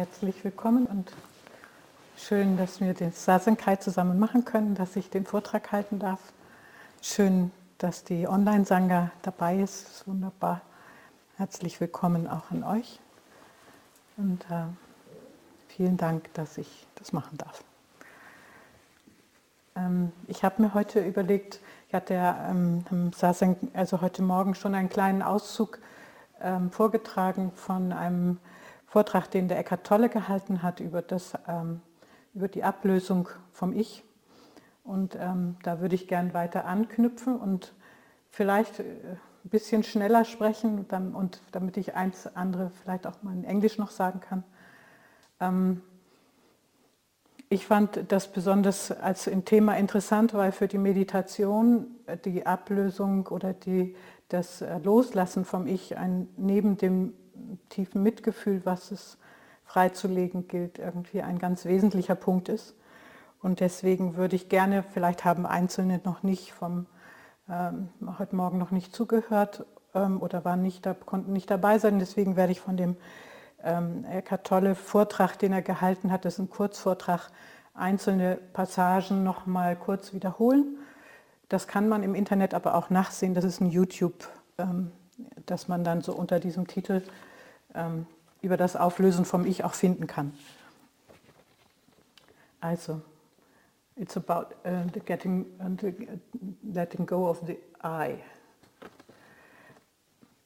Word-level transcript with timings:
Herzlich 0.00 0.42
willkommen 0.44 0.86
und 0.86 1.12
schön, 2.16 2.56
dass 2.56 2.80
wir 2.80 2.94
den 2.94 3.12
Sasankai 3.12 3.76
zusammen 3.76 4.18
machen 4.18 4.46
können, 4.46 4.74
dass 4.74 4.96
ich 4.96 5.10
den 5.10 5.26
Vortrag 5.26 5.72
halten 5.72 5.98
darf. 5.98 6.20
Schön, 7.02 7.50
dass 7.76 8.02
die 8.02 8.26
Online-Sangha 8.26 9.10
dabei 9.20 9.58
ist. 9.58 9.88
Ist 9.88 10.08
wunderbar. 10.08 10.62
Herzlich 11.36 11.82
willkommen 11.82 12.26
auch 12.26 12.50
an 12.50 12.64
euch. 12.64 12.98
Und 14.16 14.42
äh, 14.50 14.62
vielen 15.68 15.98
Dank, 15.98 16.32
dass 16.32 16.56
ich 16.56 16.86
das 16.94 17.12
machen 17.12 17.36
darf. 17.36 17.62
Ähm, 19.76 20.12
ich 20.28 20.44
habe 20.44 20.62
mir 20.62 20.72
heute 20.72 21.00
überlegt, 21.00 21.60
ich 21.88 21.94
hatte 21.94 22.14
ja 22.14 22.48
ähm, 22.48 23.12
also 23.74 24.00
heute 24.00 24.22
Morgen 24.22 24.54
schon 24.54 24.74
einen 24.74 24.88
kleinen 24.88 25.20
Auszug 25.20 25.78
ähm, 26.40 26.70
vorgetragen 26.70 27.52
von 27.54 27.92
einem 27.92 28.38
Vortrag, 28.90 29.30
den 29.30 29.46
der 29.46 29.56
Eckhart 29.56 29.86
Tolle 29.86 30.08
gehalten 30.08 30.64
hat 30.64 30.80
über, 30.80 31.00
das, 31.00 31.34
ähm, 31.46 31.80
über 32.34 32.48
die 32.48 32.64
Ablösung 32.64 33.28
vom 33.52 33.72
Ich. 33.72 34.02
Und 34.82 35.14
ähm, 35.14 35.54
da 35.62 35.80
würde 35.80 35.94
ich 35.94 36.08
gern 36.08 36.34
weiter 36.34 36.64
anknüpfen 36.64 37.36
und 37.36 37.72
vielleicht 38.30 38.80
äh, 38.80 38.82
ein 39.44 39.48
bisschen 39.48 39.84
schneller 39.84 40.24
sprechen 40.24 40.86
und 41.14 41.40
damit 41.52 41.76
ich 41.76 41.94
eins 41.94 42.26
andere 42.34 42.72
vielleicht 42.82 43.06
auch 43.06 43.22
mal 43.22 43.32
in 43.32 43.44
Englisch 43.44 43.78
noch 43.78 43.92
sagen 43.92 44.18
kann. 44.18 44.42
Ähm, 45.38 45.82
ich 47.48 47.66
fand 47.66 48.10
das 48.10 48.32
besonders 48.32 48.90
als 48.90 49.28
ein 49.28 49.44
Thema 49.44 49.76
interessant, 49.76 50.34
weil 50.34 50.50
für 50.50 50.66
die 50.66 50.78
Meditation 50.78 51.86
die 52.24 52.44
Ablösung 52.44 53.28
oder 53.28 53.52
die, 53.52 53.94
das 54.28 54.64
Loslassen 54.82 55.44
vom 55.44 55.68
Ich 55.68 55.96
ein, 55.96 56.28
neben 56.36 56.76
dem 56.76 57.12
tiefen 57.68 58.02
Mitgefühl, 58.02 58.62
was 58.64 58.90
es 58.90 59.18
freizulegen 59.64 60.48
gilt, 60.48 60.78
irgendwie 60.78 61.22
ein 61.22 61.38
ganz 61.38 61.64
wesentlicher 61.64 62.16
Punkt 62.16 62.48
ist. 62.48 62.74
Und 63.42 63.60
deswegen 63.60 64.16
würde 64.16 64.36
ich 64.36 64.48
gerne, 64.48 64.82
vielleicht 64.82 65.24
haben 65.24 65.46
Einzelne 65.46 66.00
noch 66.04 66.22
nicht 66.22 66.52
vom 66.52 66.86
ähm, 67.48 67.88
heute 68.18 68.36
Morgen 68.36 68.58
noch 68.58 68.70
nicht 68.70 68.94
zugehört 68.94 69.64
ähm, 69.94 70.20
oder 70.20 70.44
waren 70.44 70.62
nicht, 70.62 70.88
konnten 71.06 71.32
nicht 71.32 71.50
dabei 71.50 71.78
sein. 71.78 71.98
Deswegen 71.98 72.36
werde 72.36 72.52
ich 72.52 72.60
von 72.60 72.76
dem 72.76 72.96
ähm, 73.62 74.04
Eckhart 74.04 74.46
Tolle 74.46 74.74
Vortrag, 74.74 75.36
den 75.38 75.52
er 75.52 75.62
gehalten 75.62 76.12
hat, 76.12 76.24
das 76.24 76.34
ist 76.34 76.38
ein 76.40 76.50
Kurzvortrag, 76.50 77.30
einzelne 77.74 78.36
Passagen 78.52 79.22
noch 79.22 79.46
mal 79.46 79.76
kurz 79.76 80.12
wiederholen. 80.12 80.78
Das 81.48 81.66
kann 81.66 81.88
man 81.88 82.02
im 82.02 82.14
Internet 82.14 82.54
aber 82.54 82.74
auch 82.74 82.90
nachsehen. 82.90 83.34
Das 83.34 83.44
ist 83.44 83.60
ein 83.60 83.70
YouTube, 83.70 84.28
ähm, 84.58 84.92
das 85.46 85.68
man 85.68 85.84
dann 85.84 86.02
so 86.02 86.12
unter 86.12 86.40
diesem 86.40 86.66
Titel 86.66 87.02
ähm, 87.74 88.06
über 88.42 88.56
das 88.56 88.76
Auflösen 88.76 89.24
vom 89.24 89.46
Ich 89.46 89.64
auch 89.64 89.74
finden 89.74 90.06
kann. 90.06 90.32
Also, 92.60 93.00
it's 93.96 94.16
about 94.16 94.54
uh, 94.64 94.88
the 94.92 95.00
getting, 95.00 95.46
uh, 95.60 95.76
the 95.80 95.94
letting 96.62 97.06
go 97.06 97.28
of 97.28 97.42
the 97.46 97.58
I. 97.82 98.16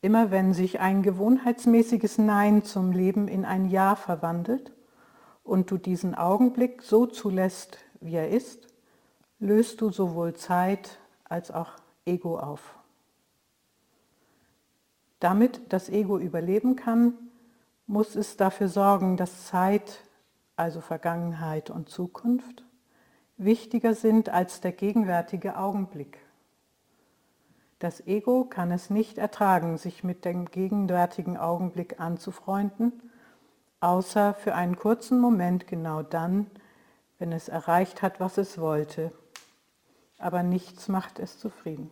Immer 0.00 0.30
wenn 0.30 0.52
sich 0.52 0.80
ein 0.80 1.02
gewohnheitsmäßiges 1.02 2.18
Nein 2.18 2.62
zum 2.62 2.92
Leben 2.92 3.26
in 3.26 3.44
ein 3.44 3.70
Ja 3.70 3.96
verwandelt 3.96 4.72
und 5.42 5.70
du 5.70 5.78
diesen 5.78 6.14
Augenblick 6.14 6.82
so 6.82 7.06
zulässt, 7.06 7.78
wie 8.00 8.16
er 8.16 8.28
ist, 8.28 8.68
löst 9.38 9.80
du 9.80 9.90
sowohl 9.90 10.34
Zeit 10.34 10.98
als 11.24 11.50
auch 11.50 11.72
Ego 12.04 12.38
auf. 12.38 12.74
Damit 15.24 15.72
das 15.72 15.88
Ego 15.88 16.18
überleben 16.18 16.76
kann, 16.76 17.14
muss 17.86 18.14
es 18.14 18.36
dafür 18.36 18.68
sorgen, 18.68 19.16
dass 19.16 19.46
Zeit, 19.46 20.00
also 20.54 20.82
Vergangenheit 20.82 21.70
und 21.70 21.88
Zukunft, 21.88 22.62
wichtiger 23.38 23.94
sind 23.94 24.28
als 24.28 24.60
der 24.60 24.72
gegenwärtige 24.72 25.56
Augenblick. 25.56 26.18
Das 27.78 28.06
Ego 28.06 28.44
kann 28.44 28.70
es 28.70 28.90
nicht 28.90 29.16
ertragen, 29.16 29.78
sich 29.78 30.04
mit 30.04 30.26
dem 30.26 30.44
gegenwärtigen 30.50 31.38
Augenblick 31.38 32.00
anzufreunden, 32.00 32.92
außer 33.80 34.34
für 34.34 34.54
einen 34.54 34.76
kurzen 34.76 35.18
Moment 35.18 35.66
genau 35.66 36.02
dann, 36.02 36.50
wenn 37.18 37.32
es 37.32 37.48
erreicht 37.48 38.02
hat, 38.02 38.20
was 38.20 38.36
es 38.36 38.58
wollte. 38.58 39.10
Aber 40.18 40.42
nichts 40.42 40.88
macht 40.88 41.18
es 41.18 41.38
zufrieden. 41.38 41.90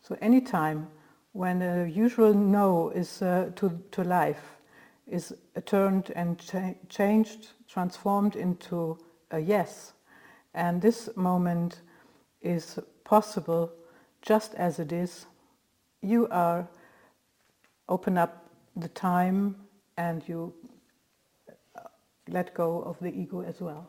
So 0.00 0.16
anytime 0.16 0.88
when 1.32 1.62
a 1.62 1.86
usual 1.86 2.34
no 2.34 2.90
is 2.90 3.22
uh, 3.22 3.50
to, 3.56 3.80
to 3.92 4.02
life 4.02 4.56
is 5.06 5.34
turned 5.66 6.10
and 6.14 6.38
cha 6.38 6.74
changed, 6.88 7.48
transformed 7.68 8.36
into 8.36 8.98
a 9.30 9.38
yes. 9.38 9.92
And 10.54 10.82
this 10.82 11.08
moment 11.16 11.80
is 12.42 12.78
possible 13.04 13.72
just 14.22 14.54
as 14.54 14.78
it 14.78 14.92
is. 14.92 15.26
You 16.02 16.28
are 16.30 16.68
open 17.88 18.18
up 18.18 18.44
the 18.76 18.88
time 18.88 19.56
and 19.96 20.26
you 20.28 20.52
uh, 21.76 21.88
let 22.28 22.54
go 22.54 22.82
of 22.82 22.98
the 23.00 23.10
ego 23.10 23.42
as 23.42 23.60
well. 23.60 23.86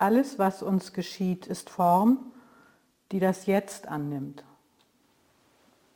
Alles, 0.00 0.38
was 0.38 0.62
uns 0.62 0.92
geschieht, 0.92 1.46
ist 1.46 1.70
Form 1.70 2.33
die 3.14 3.20
das 3.20 3.46
Jetzt 3.46 3.86
annimmt. 3.86 4.42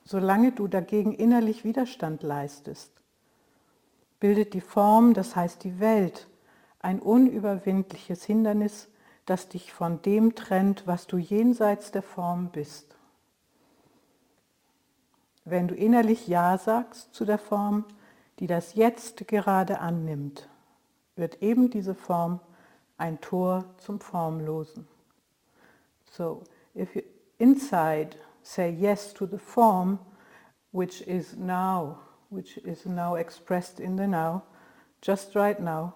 Solange 0.05 0.53
du 0.53 0.69
dagegen 0.69 1.13
innerlich 1.13 1.65
Widerstand 1.65 2.23
leistest, 2.23 2.93
bildet 4.21 4.55
die 4.55 4.61
Form, 4.61 5.15
das 5.15 5.35
heißt 5.35 5.65
die 5.65 5.81
Welt, 5.81 6.29
ein 6.79 7.01
unüberwindliches 7.01 8.23
Hindernis, 8.23 8.87
das 9.27 9.49
dich 9.49 9.73
von 9.73 10.01
dem 10.03 10.37
trennt, 10.37 10.87
was 10.87 11.09
du 11.09 11.19
jenseits 11.19 11.91
der 11.91 12.05
Form 12.05 12.51
bist. 12.53 12.97
Wenn 15.45 15.67
du 15.67 15.75
innerlich 15.75 16.29
Ja 16.29 16.57
sagst 16.57 17.13
zu 17.13 17.25
der 17.25 17.39
Form, 17.39 17.85
die 18.39 18.47
das 18.47 18.75
Jetzt 18.77 19.27
gerade 19.27 19.81
annimmt, 19.81 20.49
wird 21.17 21.43
eben 21.43 21.69
diese 21.69 21.97
Form 21.97 22.39
ein 22.97 23.21
Tor 23.21 23.65
zum 23.79 23.99
Formlosen. 23.99 24.87
So, 26.13 26.45
if 26.79 26.95
you 26.95 27.03
inside 27.39 28.17
say 28.43 28.71
yes 28.71 29.13
to 29.15 29.27
the 29.27 29.39
form 29.39 29.99
which 30.71 31.03
is 31.03 31.37
now, 31.37 31.99
which 32.31 32.59
is 32.59 32.87
now 32.87 33.17
expressed 33.17 33.81
in 33.81 33.97
the 33.97 34.07
now, 34.07 34.43
just 35.01 35.35
right 35.35 35.61
now, 35.61 35.95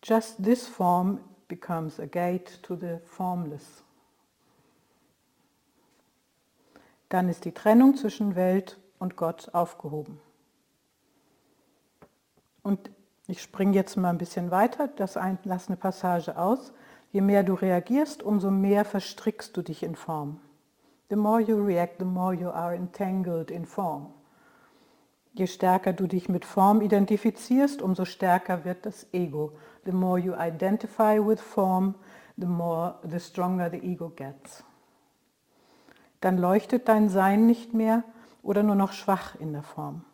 just 0.00 0.42
this 0.42 0.66
form 0.66 1.20
becomes 1.48 1.98
a 1.98 2.06
gate 2.06 2.58
to 2.62 2.76
the 2.76 3.00
formless. 3.04 3.82
Dann 7.08 7.28
ist 7.28 7.44
die 7.44 7.52
Trennung 7.52 7.96
zwischen 7.96 8.36
Welt 8.36 8.78
und 8.98 9.16
Gott 9.16 9.50
aufgehoben. 9.52 10.18
Und 12.62 12.90
ich 13.26 13.42
springe 13.42 13.74
jetzt 13.74 13.96
mal 13.96 14.10
ein 14.10 14.18
bisschen 14.18 14.50
weiter, 14.50 14.88
das 14.88 15.18
lasse 15.44 15.68
eine 15.68 15.76
Passage 15.76 16.36
aus. 16.38 16.72
Je 17.12 17.20
mehr 17.20 17.44
du 17.44 17.54
reagierst, 17.54 18.22
umso 18.22 18.50
mehr 18.50 18.84
verstrickst 18.84 19.56
du 19.56 19.62
dich 19.62 19.82
in 19.82 19.94
Form. 19.94 20.40
The 21.10 21.16
more 21.16 21.42
you 21.42 21.62
react, 21.62 21.98
the 21.98 22.06
more 22.06 22.32
you 22.32 22.48
are 22.48 22.74
entangled 22.74 23.50
in 23.50 23.66
form. 23.66 24.14
Je 25.34 25.46
stärker 25.46 25.92
du 25.92 26.06
dich 26.06 26.30
mit 26.30 26.46
Form 26.46 26.80
identifizierst, 26.80 27.82
umso 27.82 28.06
stärker 28.06 28.64
wird 28.64 28.86
das 28.86 29.06
Ego. 29.12 29.52
The 29.84 29.92
more 29.92 30.18
you 30.18 30.32
identify 30.34 31.18
with 31.18 31.40
form, 31.40 31.94
the 32.38 32.46
more 32.46 32.94
the 33.06 33.20
stronger 33.20 33.70
the 33.70 33.78
ego 33.78 34.10
gets. 34.10 34.64
Dann 36.22 36.38
leuchtet 36.38 36.88
dein 36.88 37.10
Sein 37.10 37.46
nicht 37.46 37.74
mehr 37.74 38.04
oder 38.42 38.62
nur 38.62 38.74
noch 38.74 38.92
schwach 38.92 39.34
in 39.38 39.52
der 39.52 39.62
Form. 39.62 40.04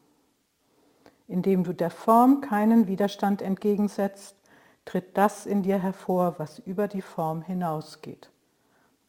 Indem 1.28 1.62
du 1.62 1.72
der 1.72 1.90
Form 1.90 2.40
keinen 2.40 2.88
Widerstand 2.88 3.42
entgegensetzt, 3.42 4.37
tritt 4.88 5.18
das 5.18 5.44
in 5.44 5.62
dir 5.62 5.82
hervor, 5.82 6.36
was 6.38 6.60
über 6.60 6.88
die 6.88 7.02
Form 7.02 7.42
hinausgeht. 7.42 8.30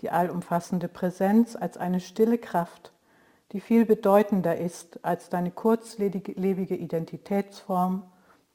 Die 0.02 0.10
allumfassende 0.10 0.90
Präsenz 0.90 1.56
als 1.56 1.78
eine 1.78 2.02
stille 2.02 2.38
Kraft, 2.38 2.92
die 3.54 3.62
viel 3.62 3.86
bedeutender 3.86 4.58
ist 4.58 5.06
als 5.06 5.30
deine 5.30 5.52
kurzlebige 5.52 6.76
Identitätsform, 6.76 8.04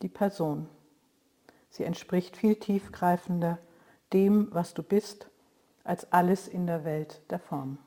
die 0.03 0.11
Person. 0.11 0.69
Sie 1.71 1.85
entspricht 1.85 2.37
viel 2.37 2.56
tiefgreifender 2.56 3.56
dem, 4.12 4.49
was 4.50 4.75
du 4.75 4.82
bist, 4.82 5.29
als 5.82 6.12
alles 6.12 6.47
in 6.47 6.67
der 6.67 6.85
Welt 6.85 7.23
der 7.31 7.38
Form. 7.38 7.79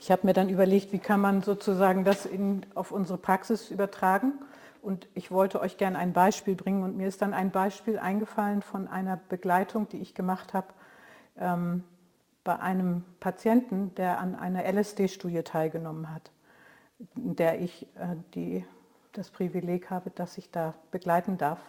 Ich 0.00 0.10
habe 0.10 0.26
mir 0.26 0.32
dann 0.32 0.48
überlegt, 0.48 0.92
wie 0.92 0.98
kann 0.98 1.20
man 1.20 1.42
sozusagen 1.42 2.02
das 2.02 2.26
in, 2.26 2.66
auf 2.74 2.90
unsere 2.90 3.18
Praxis 3.18 3.70
übertragen 3.70 4.32
und 4.84 5.08
ich 5.14 5.30
wollte 5.30 5.60
euch 5.60 5.78
gerne 5.78 5.98
ein 5.98 6.12
Beispiel 6.12 6.54
bringen 6.54 6.82
und 6.82 6.96
mir 6.96 7.08
ist 7.08 7.22
dann 7.22 7.32
ein 7.32 7.50
Beispiel 7.50 7.98
eingefallen 7.98 8.60
von 8.60 8.86
einer 8.86 9.16
Begleitung, 9.16 9.88
die 9.88 9.98
ich 9.98 10.14
gemacht 10.14 10.52
habe, 10.52 10.68
ähm, 11.38 11.84
bei 12.44 12.58
einem 12.58 13.02
Patienten, 13.18 13.94
der 13.94 14.18
an 14.18 14.34
einer 14.34 14.64
LSD-Studie 14.70 15.42
teilgenommen 15.42 16.14
hat, 16.14 16.30
in 17.16 17.34
der 17.34 17.62
ich 17.62 17.86
äh, 17.96 18.16
die, 18.34 18.66
das 19.12 19.30
Privileg 19.30 19.88
habe, 19.88 20.10
dass 20.10 20.36
ich 20.36 20.50
da 20.50 20.74
begleiten 20.90 21.38
darf. 21.38 21.60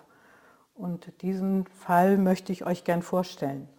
Und 0.76 1.22
diesen 1.22 1.68
Fall 1.68 2.18
möchte 2.18 2.52
ich 2.52 2.66
euch 2.66 2.84
gern 2.84 3.02
vorstellen, 3.02 3.70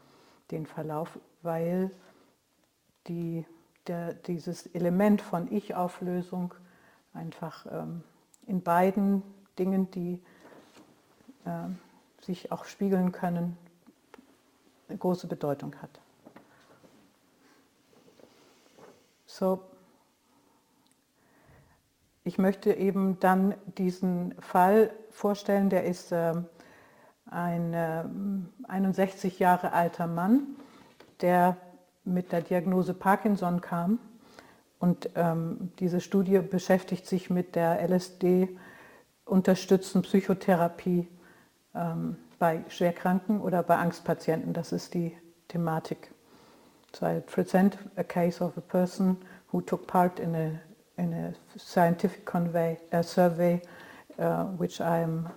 den 0.51 0.65
Verlauf, 0.65 1.19
weil 1.43 1.91
die, 3.07 3.45
der, 3.87 4.15
dieses 4.15 4.67
Element 4.69 5.21
von 5.21 5.53
Ich-Auflösung 5.53 6.55
einfach 7.13 7.67
ähm, 7.71 8.03
in 8.47 8.63
beiden 8.63 9.23
Dingen, 9.59 9.91
die 9.91 10.21
äh, 11.45 11.69
sich 12.23 12.53
auch 12.53 12.65
spiegeln 12.65 13.13
können, 13.13 13.57
eine 14.89 14.99
große 14.99 15.27
Bedeutung 15.27 15.75
hat. 15.83 16.01
So, 19.27 19.63
ich 22.25 22.39
möchte 22.39 22.73
eben 22.73 23.21
dann 23.21 23.55
diesen 23.79 24.35
Fall 24.41 24.91
vorstellen, 25.11 25.71
der 25.71 25.85
ist 25.85 26.11
äh, 26.11 26.35
ein 27.31 27.75
äh, 27.75 28.05
61 28.67 29.39
Jahre 29.39 29.73
alter 29.73 30.07
Mann, 30.07 30.57
der 31.21 31.57
mit 32.05 32.33
der 32.33 32.41
Diagnose 32.41 32.95
Parkinson 32.95 33.61
kam. 33.61 33.99
Und 34.79 35.09
ähm, 35.15 35.71
diese 35.79 36.01
Studie 36.01 36.41
beschäftigt 36.41 37.07
sich 37.07 37.31
mit 37.31 37.55
der 37.55 37.81
LSD-unterstützten 37.89 40.03
Psychotherapie 40.03 41.09
ähm, 41.75 42.17
bei 42.39 42.63
Schwerkranken 42.69 43.41
oder 43.41 43.63
bei 43.63 43.77
Angstpatienten. 43.77 44.53
Das 44.53 44.73
ist 44.73 44.93
die 44.95 45.17
Thematik. 45.49 46.11
So 46.95 47.07
I 47.07 47.21
present 47.21 47.79
a 47.97 48.03
case 48.03 48.43
of 48.43 48.57
a 48.57 48.61
person 48.61 49.17
who 49.53 49.61
took 49.61 49.87
part 49.87 50.19
in 50.19 50.35
a, 50.35 50.59
in 50.97 51.13
a 51.13 51.33
scientific 51.59 52.25
convey, 52.25 52.79
a 52.91 53.03
survey 53.03 53.61
uh, 54.19 54.45
which 54.57 54.81
I 54.81 55.05
um, 55.05 55.29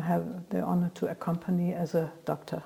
have 0.00 0.24
the 0.50 0.62
honor 0.62 0.90
to 0.94 1.08
accompany 1.08 1.74
as 1.74 1.94
a 1.94 2.10
doctor. 2.24 2.62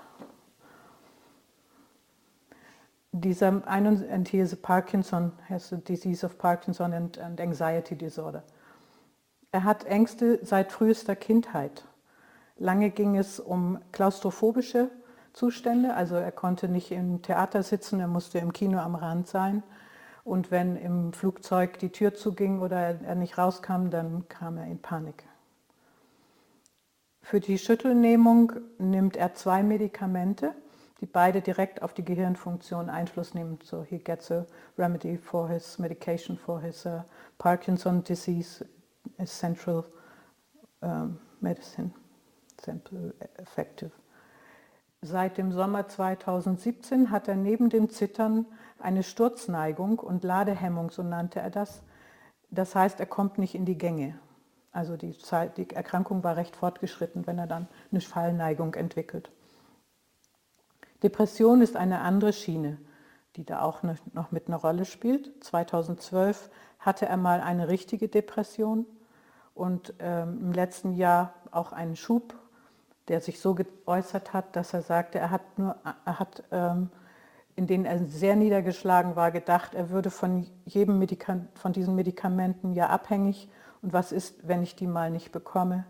Dieser 3.27 3.61
and 3.67 4.29
he 4.29 4.45
Parkinson, 4.63 5.33
has 5.49 5.73
a 5.73 5.79
disease 5.79 6.23
of 6.25 6.39
Parkinson 6.39 6.93
and, 6.93 7.19
and 7.19 7.41
anxiety 7.41 7.97
disorder. 7.97 8.45
Er 9.51 9.65
hat 9.65 9.85
Ängste 9.85 10.39
seit 10.45 10.71
frühester 10.71 11.17
Kindheit. 11.17 11.85
Lange 12.57 12.91
ging 12.91 13.17
es 13.17 13.41
um 13.41 13.81
klaustrophobische 13.91 14.93
Zustände, 15.33 15.95
also 15.95 16.15
er 16.15 16.31
konnte 16.31 16.69
nicht 16.69 16.93
im 16.93 17.21
Theater 17.21 17.65
sitzen, 17.65 17.99
er 17.99 18.07
musste 18.07 18.39
im 18.39 18.53
Kino 18.53 18.79
am 18.79 18.95
Rand 18.95 19.27
sein. 19.27 19.65
Und 20.23 20.53
wenn 20.53 20.77
im 20.77 21.13
Flugzeug 21.13 21.81
die 21.81 21.91
Tür 21.91 22.15
zuging 22.15 22.61
oder 22.61 23.01
er 23.01 23.17
nicht 23.17 23.39
rauskam, 23.39 23.91
dann 23.91 24.29
kam 24.29 24.57
er 24.57 24.67
in 24.67 24.79
Panik. 24.79 25.25
Für 27.23 27.41
die 27.41 27.59
Schüttelnehmung 27.59 28.53
nimmt 28.79 29.17
er 29.17 29.35
zwei 29.35 29.65
Medikamente, 29.65 30.55
die 31.01 31.07
beide 31.07 31.43
direkt 31.43 31.83
auf 31.83 31.93
die 31.93 32.05
Gehirnfunktion 32.05 32.89
Einfluss 32.89 33.35
nehmen. 33.35 33.59
So 33.63 33.83
he 33.83 33.99
gets 33.99 34.31
a 34.31 34.47
remedy 34.79 35.19
for 35.19 35.49
his 35.49 35.79
medication 35.79 36.39
for 36.39 36.61
his 36.61 36.87
uh, 36.87 37.03
Parkinson 37.39 38.03
disease, 38.03 38.65
a 39.19 39.27
central 39.27 39.85
um, 40.81 41.19
medicine 41.41 41.93
example 42.57 43.15
effective. 43.39 43.91
Seit 45.03 45.37
dem 45.37 45.53
Sommer 45.53 45.87
2017 45.87 47.11
hat 47.11 47.29
er 47.29 47.37
neben 47.37 47.69
dem 47.69 47.91
Zittern 47.91 48.47
eine 48.79 49.03
Sturzneigung 49.03 49.99
und 49.99 50.25
Ladehemmung, 50.25 50.91
so 50.91 51.03
nannte 51.03 51.41
er 51.41 51.51
das. 51.51 51.83
Das 52.51 52.75
heißt, 52.75 52.99
er 52.99 53.07
kommt 53.07 53.39
nicht 53.39 53.55
in 53.55 53.67
die 53.67 53.79
Gänge. 53.79 54.19
Also 54.73 54.97
die, 54.97 55.17
Zeit, 55.17 55.59
die 55.59 55.71
Erkrankung 55.71 56.25
war 56.25 56.37
recht 56.37 56.57
fortgeschritten, 56.57 57.27
wenn 57.27 57.39
er 57.39 57.47
dann 57.47 57.69
eine 57.91 58.01
Fallneigung 58.01 58.75
entwickelt. 58.75 59.31
Depression 61.03 61.61
ist 61.61 61.77
eine 61.77 62.01
andere 62.01 62.33
Schiene, 62.33 62.79
die 63.37 63.45
da 63.45 63.63
auch 63.63 63.83
noch 64.13 64.31
mit 64.33 64.49
einer 64.49 64.57
Rolle 64.57 64.85
spielt. 64.85 65.45
2012 65.45 66.51
hatte 66.79 67.07
er 67.07 67.17
mal 67.17 67.41
eine 67.41 67.69
richtige 67.69 68.09
Depression 68.09 68.87
und 69.55 69.95
ähm, 69.99 70.39
im 70.41 70.53
letzten 70.53 70.95
Jahr 70.95 71.35
auch 71.51 71.73
einen 71.73 71.97
Schub 71.97 72.35
der 73.09 73.21
sich 73.21 73.41
so 73.41 73.55
geäußert 73.55 74.33
hat, 74.33 74.57
dass 74.57 74.75
er 74.75 74.83
sagte, 74.83 75.19
er 75.19 75.31
hat, 75.31 75.59
nur, 75.59 75.77
er 76.05 76.19
hat 76.19 76.43
ähm, 76.51 76.91
in 77.55 77.67
denen 77.67 77.85
er 77.87 78.05
sehr 78.05 78.37
niedergeschlagen 78.37 79.17
war, 79.17 79.31
gedacht, 79.31 79.75
er 79.75 79.91
würde 79.91 80.11
von 80.11 80.47
jedem 80.65 80.99
Medikament, 80.99 81.49
von 81.59 81.73
diesen 81.73 81.95
Medikamenten 81.95 82.73
ja 82.73 82.89
abhängig. 82.89 83.49
Und 83.81 83.93
was 83.93 84.13
ist, 84.13 84.47
wenn 84.47 84.63
ich 84.63 84.77
die 84.77 84.87
mal 84.87 85.11
nicht 85.11 85.33
bekomme? 85.33 85.87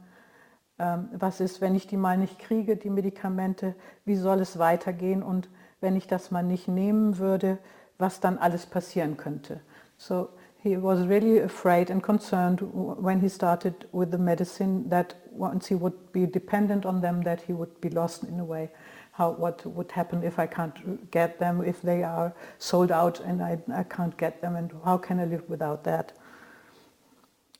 Ähm, 0.78 1.08
was 1.12 1.40
ist, 1.40 1.60
wenn 1.60 1.74
ich 1.74 1.86
die 1.86 1.96
mal 1.96 2.18
nicht 2.18 2.38
kriege, 2.38 2.76
die 2.76 2.90
Medikamente? 2.90 3.74
Wie 4.04 4.16
soll 4.16 4.40
es 4.40 4.58
weitergehen? 4.58 5.22
Und 5.22 5.48
wenn 5.80 5.96
ich 5.96 6.06
das 6.06 6.30
mal 6.30 6.42
nicht 6.42 6.68
nehmen 6.68 7.18
würde, 7.18 7.58
was 7.98 8.20
dann 8.20 8.38
alles 8.38 8.66
passieren 8.66 9.16
könnte? 9.16 9.60
So 9.96 10.28
he 10.62 10.76
was 10.76 11.06
really 11.08 11.40
afraid 11.40 11.90
and 11.90 12.02
concerned 12.02 12.60
when 12.62 13.20
he 13.20 13.28
started 13.28 13.88
with 13.92 14.10
the 14.10 14.18
medicine 14.18 14.88
that 14.90 15.14
once 15.30 15.66
he 15.68 15.74
would 15.74 16.12
be 16.12 16.26
dependent 16.26 16.84
on 16.84 17.00
them, 17.00 17.22
that 17.22 17.40
he 17.40 17.54
would 17.54 17.80
be 17.80 17.88
lost 17.88 18.24
in 18.24 18.40
a 18.40 18.44
way. 18.44 18.68
How, 19.12 19.30
what 19.30 19.64
would 19.64 19.92
happen 19.92 20.22
if 20.22 20.38
I 20.38 20.46
can't 20.46 21.10
get 21.10 21.38
them, 21.38 21.62
if 21.64 21.80
they 21.80 22.04
are 22.04 22.34
sold 22.58 22.92
out 22.92 23.20
and 23.20 23.40
I, 23.40 23.58
I 23.74 23.84
can't 23.84 24.16
get 24.18 24.42
them 24.42 24.56
and 24.56 24.70
how 24.84 24.98
can 24.98 25.18
I 25.20 25.24
live 25.24 25.48
without 25.48 25.84
that? 25.84 26.12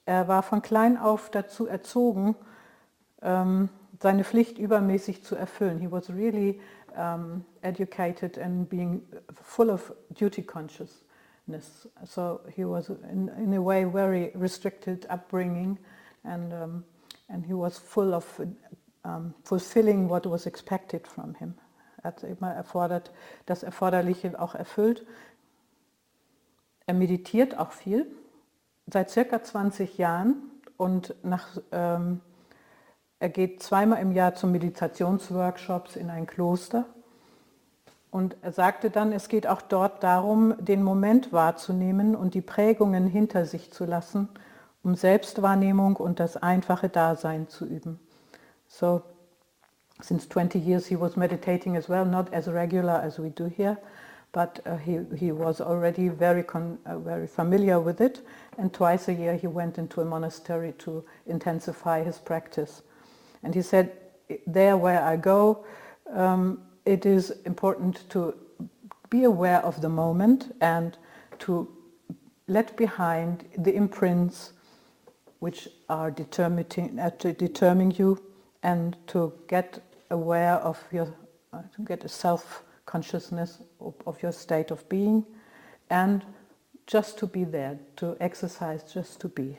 Er 0.05 0.29
war 0.29 0.43
von 0.43 0.63
klein 0.63 0.99
auf 0.99 1.31
dazu 1.31 1.67
erzogen, 1.67 2.37
ähm, 3.23 3.69
seine 4.01 4.25
Pflicht 4.25 4.59
übermäßig 4.59 5.25
zu 5.25 5.37
erfüllen. 5.37 5.79
He 5.79 5.91
was 5.91 6.11
really 6.11 6.61
um, 6.97 7.45
educated 7.63 8.39
and 8.39 8.69
being 8.69 9.03
full 9.43 9.71
of 9.71 9.93
duty 10.11 10.43
conscious. 10.43 11.05
So 12.05 12.41
he 12.49 12.65
was 12.65 12.89
in, 12.89 13.29
in 13.29 13.55
a 13.55 13.61
way 13.61 13.85
very 13.85 14.33
restricted 14.35 15.07
upbringing 15.09 15.79
and, 16.25 16.53
um, 16.53 16.85
and 17.29 17.47
he 17.47 17.55
was 17.55 17.79
full 17.79 18.15
of 18.15 18.41
um, 19.05 19.33
fulfilling 19.45 20.09
what 20.09 20.27
was 20.27 20.47
expected 20.47 21.07
from 21.07 21.35
him. 21.35 21.55
Er 22.03 22.09
hat 22.09 22.25
immer 22.25 22.53
erfordert, 22.53 23.13
das 23.47 23.63
Erforderliche 23.63 24.39
auch 24.41 24.55
erfüllt. 24.55 25.07
Er 26.87 26.95
meditiert 26.95 27.59
auch 27.59 27.73
viel, 27.73 28.07
seit 28.87 29.11
circa 29.11 29.43
20 29.43 29.99
Jahren 29.99 30.37
und 30.77 31.15
nach, 31.25 31.59
ähm, 31.73 32.21
er 33.19 33.29
geht 33.29 33.63
zweimal 33.63 34.01
im 34.01 34.13
Jahr 34.13 34.35
zu 34.35 34.47
Meditationsworkshops 34.47 35.97
in 35.97 36.11
ein 36.11 36.27
Kloster 36.27 36.85
und 38.11 38.37
er 38.43 38.53
sagte 38.53 38.91
dann, 38.91 39.13
es 39.13 39.29
geht 39.29 39.47
auch 39.47 39.61
dort 39.61 40.03
darum, 40.03 40.55
den 40.59 40.83
Moment 40.83 41.33
wahrzunehmen 41.33 42.17
und 42.17 42.35
die 42.35 42.41
Prägungen 42.41 43.07
hinter 43.07 43.45
sich 43.45 43.73
zu 43.73 43.85
lassen, 43.85 44.29
um 44.83 44.95
Selbstwahrnehmung 44.95 45.97
und 45.97 46.21
das 46.21 46.37
einfache 46.37 46.89
Dasein 46.89 47.49
zu 47.49 47.67
üben. 47.67 48.01
So, 48.69 49.03
since 50.01 50.29
20 50.29 50.65
years 50.65 50.87
he 50.87 50.99
was 50.99 51.17
meditating 51.17 51.77
as 51.77 51.89
well, 51.89 52.05
not 52.05 52.33
as 52.33 52.49
regular 52.49 53.03
as 53.03 53.19
we 53.19 53.31
do 53.31 53.47
here, 53.47 53.77
but 54.33 54.63
uh, 54.67 54.77
he, 54.77 55.01
he 55.17 55.33
was 55.33 55.61
already 55.61 56.09
very, 56.09 56.43
con, 56.43 56.79
uh, 56.87 56.99
very 56.99 57.27
familiar 57.27 57.85
with 57.85 58.01
it. 58.01 58.23
And 58.59 58.73
twice 58.73 59.09
a 59.09 59.13
year 59.13 59.35
he 59.37 59.47
went 59.47 59.79
into 59.79 60.01
a 60.01 60.05
monastery 60.05 60.73
to 60.79 61.05
intensify 61.27 62.03
his 62.03 62.19
practice. 62.19 62.83
And 63.47 63.55
he 63.55 63.63
said, 63.63 63.93
there 64.45 64.77
where 64.77 65.01
I 65.01 65.15
go, 65.15 65.65
um, 66.13 66.63
it 66.85 67.07
is 67.07 67.31
important 67.45 68.11
to 68.11 68.35
be 69.09 69.23
aware 69.23 69.61
of 69.65 69.81
the 69.81 69.89
moment 69.89 70.53
and 70.61 70.99
to 71.39 71.69
let 72.49 72.77
behind 72.77 73.45
the 73.57 73.73
imprints 73.73 74.53
which 75.39 75.69
are 75.89 76.11
determining, 76.11 76.99
uh, 76.99 77.11
determining 77.21 77.93
you 77.93 78.21
and 78.65 78.97
to 79.07 79.33
get 79.47 79.81
aware 80.11 80.55
of 80.55 80.83
your, 80.91 81.15
uh, 81.53 81.63
to 81.77 81.83
get 81.83 82.05
a 82.05 82.09
self-consciousness 82.09 83.63
of, 83.81 83.95
of 84.09 84.21
your 84.25 84.33
state 84.33 84.73
of 84.73 84.89
being 84.89 85.25
and 85.89 86.25
just 86.89 87.17
to 87.19 87.29
be 87.29 87.45
there, 87.45 87.79
to 87.95 88.17
exercise 88.19 88.93
just 88.93 89.21
to 89.21 89.29
be. 89.29 89.57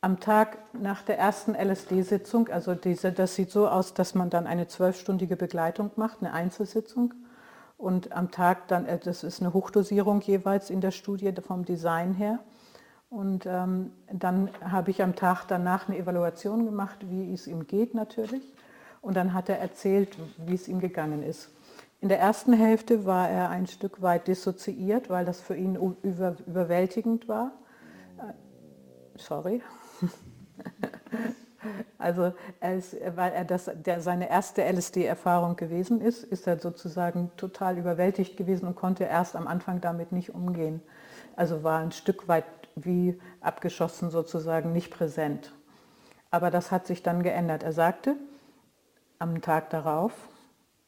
Am 0.00 0.20
Tag 0.20 0.58
nach 0.72 1.02
der 1.02 1.18
ersten 1.18 1.54
LSD-Sitzung, 1.54 2.48
also 2.48 2.74
diese, 2.74 3.12
das 3.12 3.34
sieht 3.34 3.50
so 3.50 3.68
aus, 3.68 3.94
dass 3.94 4.14
man 4.14 4.30
dann 4.30 4.46
eine 4.46 4.68
zwölfstündige 4.68 5.36
Begleitung 5.36 5.90
macht, 5.96 6.18
eine 6.20 6.32
Einzelsitzung. 6.32 7.14
Und 7.76 8.12
am 8.12 8.30
Tag 8.30 8.68
dann, 8.68 8.86
äh, 8.86 8.98
das 8.98 9.24
ist 9.24 9.40
eine 9.40 9.52
Hochdosierung 9.52 10.20
jeweils 10.20 10.70
in 10.70 10.80
der 10.80 10.90
Studie 10.90 11.32
vom 11.46 11.64
Design 11.64 12.14
her. 12.14 12.40
Und 13.10 13.46
ähm, 13.46 13.92
dann 14.12 14.50
habe 14.60 14.90
ich 14.90 15.02
am 15.02 15.16
Tag 15.16 15.46
danach 15.46 15.88
eine 15.88 15.96
Evaluation 15.96 16.66
gemacht, 16.66 16.98
wie 17.08 17.32
es 17.32 17.46
ihm 17.46 17.66
geht 17.66 17.94
natürlich. 17.94 18.42
und 19.00 19.16
dann 19.16 19.32
hat 19.32 19.48
er 19.48 19.58
erzählt, 19.58 20.18
wie 20.38 20.54
es 20.54 20.68
ihm 20.68 20.80
gegangen 20.80 21.22
ist. 21.22 21.50
In 22.00 22.08
der 22.08 22.20
ersten 22.20 22.52
Hälfte 22.52 23.06
war 23.06 23.28
er 23.28 23.48
ein 23.48 23.66
Stück 23.66 24.02
weit 24.02 24.28
dissoziiert, 24.28 25.08
weil 25.08 25.24
das 25.24 25.40
für 25.40 25.56
ihn 25.56 25.76
über, 26.02 26.36
überwältigend 26.46 27.28
war. 27.28 27.52
Äh, 28.18 28.32
sorry. 29.16 29.62
Also 31.98 32.32
ist, 32.60 32.96
weil 33.16 33.32
er 33.32 33.44
das, 33.44 33.70
der, 33.74 34.00
seine 34.00 34.30
erste 34.30 34.62
LSD-Erfahrung 34.62 35.56
gewesen 35.56 36.00
ist, 36.00 36.22
ist 36.22 36.46
er 36.46 36.58
sozusagen 36.58 37.32
total 37.36 37.76
überwältigt 37.76 38.36
gewesen 38.36 38.68
und 38.68 38.76
konnte 38.76 39.04
erst 39.04 39.34
am 39.34 39.48
Anfang 39.48 39.80
damit 39.80 40.12
nicht 40.12 40.34
umgehen. 40.34 40.80
Also 41.34 41.64
war 41.64 41.80
ein 41.80 41.92
Stück 41.92 42.28
weit 42.28 42.44
wie 42.76 43.18
abgeschossen 43.40 44.10
sozusagen 44.10 44.72
nicht 44.72 44.92
präsent. 44.92 45.52
Aber 46.30 46.50
das 46.50 46.70
hat 46.70 46.86
sich 46.86 47.02
dann 47.02 47.22
geändert. 47.22 47.62
Er 47.62 47.72
sagte 47.72 48.16
am 49.18 49.40
Tag 49.42 49.70
darauf, 49.70 50.12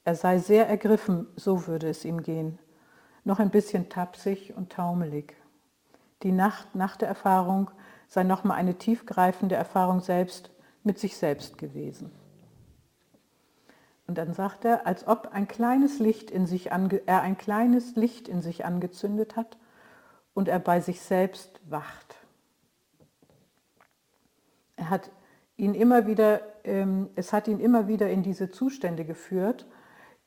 er 0.04 0.14
sei 0.14 0.38
sehr 0.38 0.68
ergriffen, 0.68 1.26
so 1.36 1.66
würde 1.66 1.88
es 1.88 2.04
ihm 2.04 2.22
gehen, 2.22 2.58
noch 3.24 3.38
ein 3.38 3.50
bisschen 3.50 3.88
tapsig 3.88 4.54
und 4.56 4.70
taumelig. 4.72 5.36
Die 6.22 6.32
Nacht 6.32 6.74
nach 6.74 6.96
der 6.96 7.08
Erfahrung 7.08 7.70
sei 8.10 8.24
nochmal 8.24 8.58
eine 8.58 8.74
tiefgreifende 8.74 9.54
Erfahrung 9.54 10.00
selbst 10.00 10.50
mit 10.82 10.98
sich 10.98 11.16
selbst 11.16 11.58
gewesen. 11.58 12.10
Und 14.08 14.18
dann 14.18 14.34
sagt 14.34 14.64
er, 14.64 14.84
als 14.84 15.06
ob 15.06 15.28
ein 15.32 15.46
kleines 15.46 16.00
Licht 16.00 16.32
in 16.32 16.44
sich 16.46 16.72
er 16.72 17.22
ein 17.22 17.38
kleines 17.38 17.94
Licht 17.94 18.26
in 18.26 18.42
sich 18.42 18.64
angezündet 18.64 19.36
hat 19.36 19.56
und 20.34 20.48
er 20.48 20.58
bei 20.58 20.80
sich 20.80 21.00
selbst 21.00 21.60
wacht. 21.70 22.16
Er 24.74 24.90
hat 24.90 25.12
ihn 25.56 25.74
immer 25.74 26.08
wieder, 26.08 26.40
ähm, 26.64 27.10
es 27.14 27.32
hat 27.32 27.46
ihn 27.46 27.60
immer 27.60 27.86
wieder 27.86 28.10
in 28.10 28.24
diese 28.24 28.50
Zustände 28.50 29.04
geführt. 29.04 29.66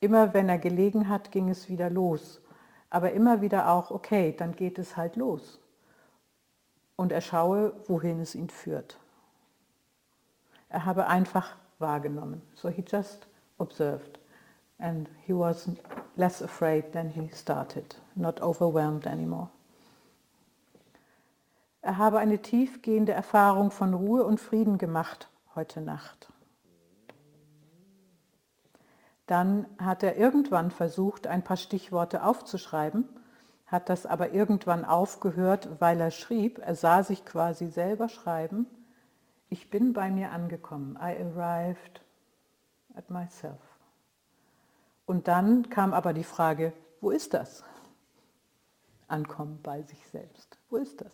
Immer 0.00 0.32
wenn 0.32 0.48
er 0.48 0.58
gelegen 0.58 1.10
hat, 1.10 1.32
ging 1.32 1.50
es 1.50 1.68
wieder 1.68 1.90
los. 1.90 2.40
Aber 2.88 3.12
immer 3.12 3.42
wieder 3.42 3.68
auch, 3.68 3.90
okay, 3.90 4.34
dann 4.34 4.56
geht 4.56 4.78
es 4.78 4.96
halt 4.96 5.16
los. 5.16 5.60
Und 6.96 7.12
er 7.12 7.20
schaue, 7.20 7.74
wohin 7.86 8.20
es 8.20 8.34
ihn 8.34 8.48
führt. 8.48 8.98
Er 10.68 10.84
habe 10.84 11.06
einfach 11.06 11.56
wahrgenommen. 11.78 12.42
So 12.54 12.68
he 12.68 12.84
just 12.86 13.26
observed. 13.58 14.18
And 14.78 15.08
he 15.26 15.32
was 15.32 15.68
less 16.16 16.42
afraid 16.42 16.92
than 16.92 17.08
he 17.08 17.30
started, 17.32 17.96
not 18.14 18.40
overwhelmed 18.42 19.06
anymore. 19.06 19.50
Er 21.80 21.98
habe 21.98 22.18
eine 22.18 22.40
tiefgehende 22.40 23.12
Erfahrung 23.12 23.70
von 23.70 23.92
Ruhe 23.92 24.24
und 24.24 24.40
Frieden 24.40 24.78
gemacht 24.78 25.28
heute 25.54 25.80
Nacht. 25.80 26.32
Dann 29.26 29.66
hat 29.78 30.02
er 30.02 30.16
irgendwann 30.16 30.70
versucht, 30.70 31.26
ein 31.26 31.44
paar 31.44 31.56
Stichworte 31.56 32.24
aufzuschreiben, 32.24 33.08
hat 33.74 33.88
das 33.90 34.06
aber 34.06 34.32
irgendwann 34.32 34.84
aufgehört, 34.84 35.68
weil 35.80 36.00
er 36.00 36.10
schrieb, 36.10 36.58
er 36.58 36.74
sah 36.74 37.02
sich 37.02 37.24
quasi 37.24 37.66
selber 37.66 38.08
schreiben 38.08 38.66
ich 39.54 39.70
bin 39.70 39.92
bei 39.92 40.10
mir 40.10 40.32
angekommen. 40.32 40.96
I 40.96 41.16
arrived 41.16 42.00
at 42.96 43.08
myself. 43.08 43.60
Und 45.06 45.28
dann 45.28 45.70
kam 45.70 45.92
aber 45.92 46.12
die 46.12 46.24
Frage, 46.24 46.72
wo 47.00 47.10
ist 47.10 47.34
das? 47.34 47.62
Ankommen 49.06 49.60
bei 49.62 49.82
sich 49.82 50.04
selbst. 50.08 50.58
Wo 50.70 50.76
ist 50.76 51.00
das? 51.00 51.12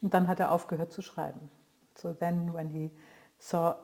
Und 0.00 0.14
dann 0.14 0.26
hat 0.26 0.40
er 0.40 0.52
aufgehört 0.52 0.90
zu 0.90 1.02
schreiben. 1.02 1.50
So 1.98 2.14
then 2.14 2.54
when 2.54 2.68
he 2.68 2.90
saw 3.38 3.74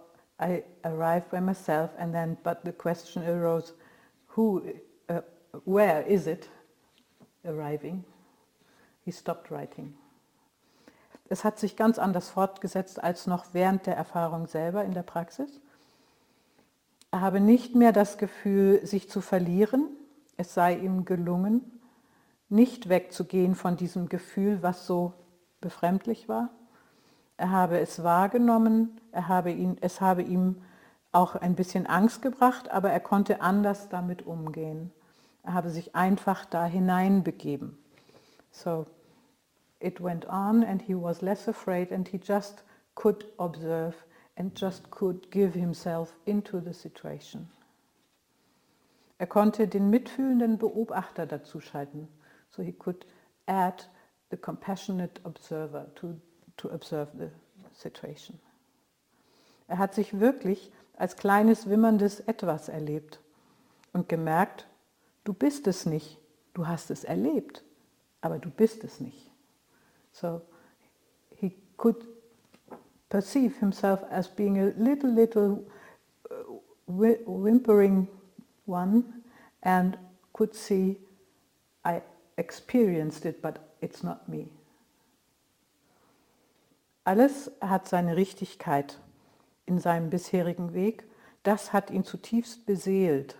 I 0.41 0.65
arrived 0.83 1.31
by 1.31 1.43
myself 1.43 1.91
and 1.99 2.15
then 2.15 2.39
but 2.43 2.61
the 2.65 2.73
question 2.73 3.23
arose 3.25 3.75
who 4.29 4.63
uh, 5.11 5.21
where 5.67 6.03
is 6.07 6.27
it 6.27 6.49
arriving? 7.45 8.05
He 9.05 9.13
stopped 9.13 9.51
writing 9.51 9.95
es 11.33 11.45
hat 11.45 11.59
sich 11.59 11.77
ganz 11.77 11.99
anders 11.99 12.29
fortgesetzt 12.29 13.03
als 13.03 13.27
noch 13.27 13.47
während 13.53 13.87
der 13.87 13.97
Erfahrung 13.97 14.47
selber 14.47 14.85
in 14.85 14.93
der 14.93 15.03
Praxis. 15.03 15.61
Er 17.11 17.23
habe 17.23 17.41
nicht 17.41 17.75
mehr 17.75 17.93
das 17.93 18.19
Gefühl, 18.19 18.85
sich 18.87 19.09
zu 19.09 19.23
verlieren. 19.23 19.89
Es 20.37 20.53
sei 20.53 20.77
ihm 20.77 21.07
gelungen, 21.07 21.81
nicht 22.51 22.91
wegzugehen 22.91 23.55
von 23.55 23.79
diesem 23.79 24.11
Gefühl, 24.11 24.63
was 24.63 24.87
so 24.87 25.15
befremdlich 25.63 26.29
war. 26.29 26.51
Er 27.39 27.51
habe 27.51 27.81
es 27.81 28.03
wahrgenommen, 28.03 29.01
er 29.11 29.29
habe 29.29 29.53
ihn, 29.53 29.79
es 29.81 30.03
habe 30.03 30.23
ihm 30.23 30.63
auch 31.13 31.35
ein 31.35 31.55
bisschen 31.55 31.87
Angst 31.87 32.21
gebracht, 32.21 32.71
aber 32.71 32.91
er 32.91 33.01
konnte 33.01 33.41
anders 33.41 33.89
damit 33.89 34.27
umgehen. 34.27 34.91
Er 35.43 35.55
habe 35.55 35.71
sich 35.71 35.95
einfach 35.95 36.45
da 36.45 36.65
hineinbegeben. 36.67 37.77
So, 38.51 38.87
it 39.81 40.03
went 40.03 40.27
on 40.27 40.63
and 40.63 40.83
he 40.83 40.95
was 40.95 41.21
less 41.21 41.49
afraid 41.49 41.91
and 41.91 42.09
he 42.09 42.19
just 42.19 42.65
could 42.95 43.27
observe 43.39 43.95
and 44.37 44.59
just 44.59 44.91
could 44.91 45.31
give 45.31 45.59
himself 45.59 46.15
into 46.25 46.61
the 46.61 46.73
situation. 46.73 47.49
Er 49.19 49.27
konnte 49.27 49.69
den 49.69 49.89
mitfühlenden 49.91 50.59
Beobachter 50.59 51.27
dazuschalten. 51.27 52.09
So 52.51 52.63
he 52.63 52.73
could 52.73 53.07
add 53.47 53.89
the 54.31 54.37
compassionate 54.37 55.21
observer 55.25 55.95
to, 55.95 56.21
to 56.57 56.71
observe 56.73 57.09
the 57.17 57.31
situation. 57.73 58.41
Er 59.69 59.79
hat 59.79 59.95
sich 59.95 60.19
wirklich 60.19 60.73
als 60.97 61.17
kleines 61.17 61.69
wimmerndes 61.69 62.21
Etwas 62.21 62.69
erlebt 62.69 63.21
und 63.93 64.09
gemerkt, 64.09 64.67
du 65.25 65.33
bist 65.33 65.67
es 65.67 65.87
nicht, 65.87 66.19
du 66.55 66.67
hast 66.67 66.91
es 66.91 67.05
erlebt, 67.05 67.65
aber 68.21 68.39
du 68.39 68.51
bist 68.51 68.85
es 68.85 69.01
nicht. 69.01 69.31
So 70.13 70.43
he 71.37 71.57
could 71.77 72.07
perceive 73.09 73.59
himself 73.59 74.03
as 74.11 74.29
being 74.29 74.59
a 74.59 74.73
little, 74.77 75.11
little 75.11 75.65
uh, 76.31 76.35
whimpering 76.87 78.09
one 78.67 79.05
and 79.63 79.99
could 80.33 80.55
see, 80.55 80.99
I 81.85 82.03
experienced 82.37 83.25
it, 83.27 83.43
but 83.43 83.59
it's 83.81 84.03
not 84.03 84.29
me. 84.29 84.49
Alles 87.05 87.51
hat 87.61 87.89
seine 87.89 88.17
Richtigkeit 88.17 88.99
in 89.67 89.79
seinem 89.79 90.11
bisherigen 90.11 90.73
Weg. 90.73 91.05
Das 91.43 91.73
hat 91.73 91.91
ihn 91.91 92.05
zutiefst 92.05 92.65
beseelt. 92.65 93.37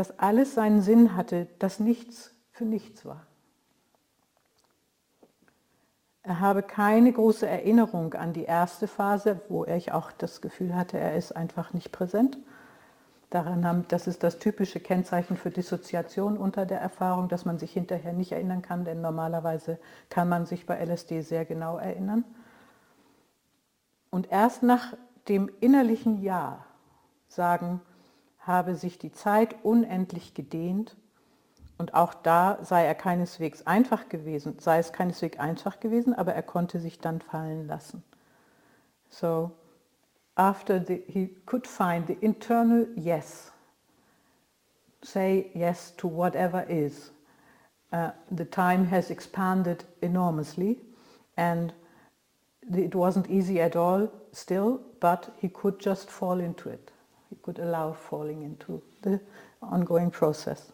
Dass 0.00 0.18
alles 0.18 0.54
seinen 0.54 0.80
Sinn 0.80 1.14
hatte, 1.14 1.46
dass 1.58 1.78
nichts 1.78 2.34
für 2.52 2.64
nichts 2.64 3.04
war. 3.04 3.26
Er 6.22 6.40
habe 6.40 6.62
keine 6.62 7.12
große 7.12 7.46
Erinnerung 7.46 8.14
an 8.14 8.32
die 8.32 8.44
erste 8.44 8.88
Phase, 8.88 9.42
wo 9.50 9.66
ich 9.66 9.92
auch 9.92 10.10
das 10.10 10.40
Gefühl 10.40 10.74
hatte, 10.74 10.96
er 10.96 11.16
ist 11.16 11.36
einfach 11.36 11.74
nicht 11.74 11.92
präsent. 11.92 12.38
Daran 13.28 13.66
haben, 13.66 13.84
das 13.88 14.06
ist 14.06 14.22
das 14.22 14.38
typische 14.38 14.80
Kennzeichen 14.80 15.36
für 15.36 15.50
Dissoziation 15.50 16.38
unter 16.38 16.64
der 16.64 16.80
Erfahrung, 16.80 17.28
dass 17.28 17.44
man 17.44 17.58
sich 17.58 17.70
hinterher 17.70 18.14
nicht 18.14 18.32
erinnern 18.32 18.62
kann, 18.62 18.86
denn 18.86 19.02
normalerweise 19.02 19.78
kann 20.08 20.30
man 20.30 20.46
sich 20.46 20.64
bei 20.64 20.82
LSD 20.82 21.20
sehr 21.20 21.44
genau 21.44 21.76
erinnern. 21.76 22.24
Und 24.08 24.32
erst 24.32 24.62
nach 24.62 24.94
dem 25.28 25.50
innerlichen 25.60 26.22
Ja 26.22 26.64
sagen, 27.28 27.82
habe 28.40 28.74
sich 28.74 28.98
die 28.98 29.12
Zeit 29.12 29.56
unendlich 29.62 30.34
gedehnt 30.34 30.96
und 31.78 31.94
auch 31.94 32.14
da 32.14 32.58
sei 32.62 32.84
er 32.84 32.94
keineswegs 32.94 33.66
einfach 33.66 34.08
gewesen, 34.08 34.58
sei 34.58 34.78
es 34.78 34.92
keineswegs 34.92 35.38
einfach 35.38 35.80
gewesen, 35.80 36.14
aber 36.14 36.34
er 36.34 36.42
konnte 36.42 36.78
sich 36.78 36.98
dann 36.98 37.20
fallen 37.20 37.66
lassen. 37.66 38.02
So, 39.08 39.52
after 40.34 40.78
the, 40.78 41.02
he 41.06 41.34
could 41.46 41.66
find 41.66 42.06
the 42.06 42.16
internal 42.20 42.86
yes, 42.96 43.50
say 45.02 45.50
yes 45.54 45.94
to 45.96 46.08
whatever 46.08 46.68
is. 46.68 47.12
Uh, 47.92 48.10
the 48.30 48.44
time 48.44 48.86
has 48.86 49.10
expanded 49.10 49.84
enormously 50.00 50.78
and 51.36 51.72
it 52.70 52.94
wasn't 52.94 53.28
easy 53.28 53.60
at 53.60 53.74
all 53.74 54.08
still, 54.32 54.80
but 55.00 55.32
he 55.40 55.48
could 55.48 55.80
just 55.80 56.10
fall 56.10 56.40
into 56.40 56.68
it. 56.68 56.89
He 57.30 57.36
could 57.36 57.60
allow 57.60 57.92
falling 57.92 58.42
into 58.42 58.82
the 59.02 59.20
ongoing 59.60 60.10
process. 60.10 60.72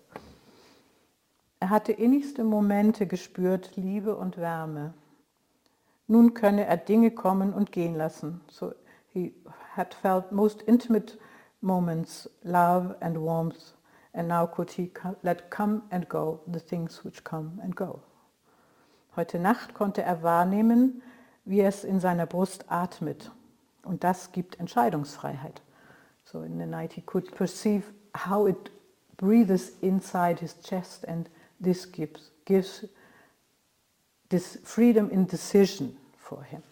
Er 1.61 1.71
hatte 1.71 1.93
innigste 1.93 2.45
Momente 2.45 3.07
gespürt, 3.07 3.77
Liebe 3.77 4.17
und 4.17 4.39
Wärme. 4.39 4.95
Nun 6.07 6.35
könne 6.35 6.67
er 6.67 6.77
Dinge 6.77 7.11
kommen 7.11 7.53
und 7.53 7.73
gehen 7.73 7.95
lassen. 7.95 8.41
So 8.51 8.73
he 9.13 9.35
had 9.75 9.95
felt 9.95 10.33
most 10.33 10.63
intimate 10.63 11.19
moments, 11.61 12.31
love 12.43 12.97
and 13.01 13.19
warmth, 13.19 13.75
and 14.13 14.29
now 14.29 14.47
could 14.47 14.71
he 14.71 14.91
let 15.23 15.51
come 15.51 15.83
and 15.91 16.09
go 16.09 16.41
the 16.47 16.61
things 16.61 17.05
which 17.05 17.23
come 17.23 17.61
and 17.63 17.77
go. 17.77 18.01
Heute 19.15 19.39
Nacht 19.39 19.75
konnte 19.75 20.03
er 20.03 20.23
wahrnehmen, 20.23 21.03
wie 21.45 21.61
es 21.61 21.85
in 21.85 22.01
seiner 22.01 22.27
Brust 22.27 22.71
atmet. 22.71 23.31
Und 23.83 24.05
das 24.05 24.33
gibt 24.33 24.59
Entscheidungsfreiheit. 24.61 25.63
So 26.31 26.43
in 26.43 26.59
the 26.59 26.67
night 26.67 26.93
he 26.93 27.03
could 27.03 27.33
perceive 27.35 27.85
how 28.15 28.47
it 28.47 28.71
breathes 29.17 29.73
inside 29.81 30.41
his 30.41 30.55
chest 30.61 31.05
and 31.07 31.29
this 31.61 31.91
gives, 31.91 32.31
gives 32.45 32.85
this 34.29 34.59
freedom 34.65 35.09
in 35.11 35.27
decision 35.27 35.97
for 36.19 36.43
him. 36.43 36.63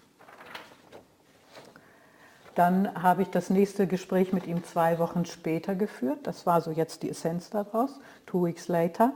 Dann 2.54 3.02
habe 3.02 3.22
ich 3.22 3.30
das 3.30 3.50
nächste 3.50 3.86
Gespräch 3.86 4.32
mit 4.32 4.46
ihm 4.46 4.62
zwei 4.62 4.98
Wochen 4.98 5.24
später 5.24 5.74
geführt. 5.74 6.20
Das 6.24 6.46
war 6.46 6.60
so 6.60 6.70
jetzt 6.70 7.02
die 7.02 7.10
Essenz 7.10 7.50
daraus, 7.50 7.98
two 8.26 8.44
weeks 8.46 8.68
later. 8.68 9.12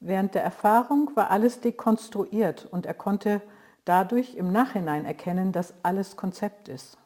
Während 0.00 0.34
der 0.34 0.42
Erfahrung 0.42 1.10
war 1.14 1.30
alles 1.30 1.60
dekonstruiert 1.60 2.66
und 2.70 2.86
er 2.86 2.94
konnte 2.94 3.42
dadurch 3.84 4.34
im 4.34 4.50
Nachhinein 4.52 5.04
erkennen, 5.04 5.52
dass 5.52 5.74
alles 5.82 6.16
Konzept 6.16 6.68
ist. 6.68 6.96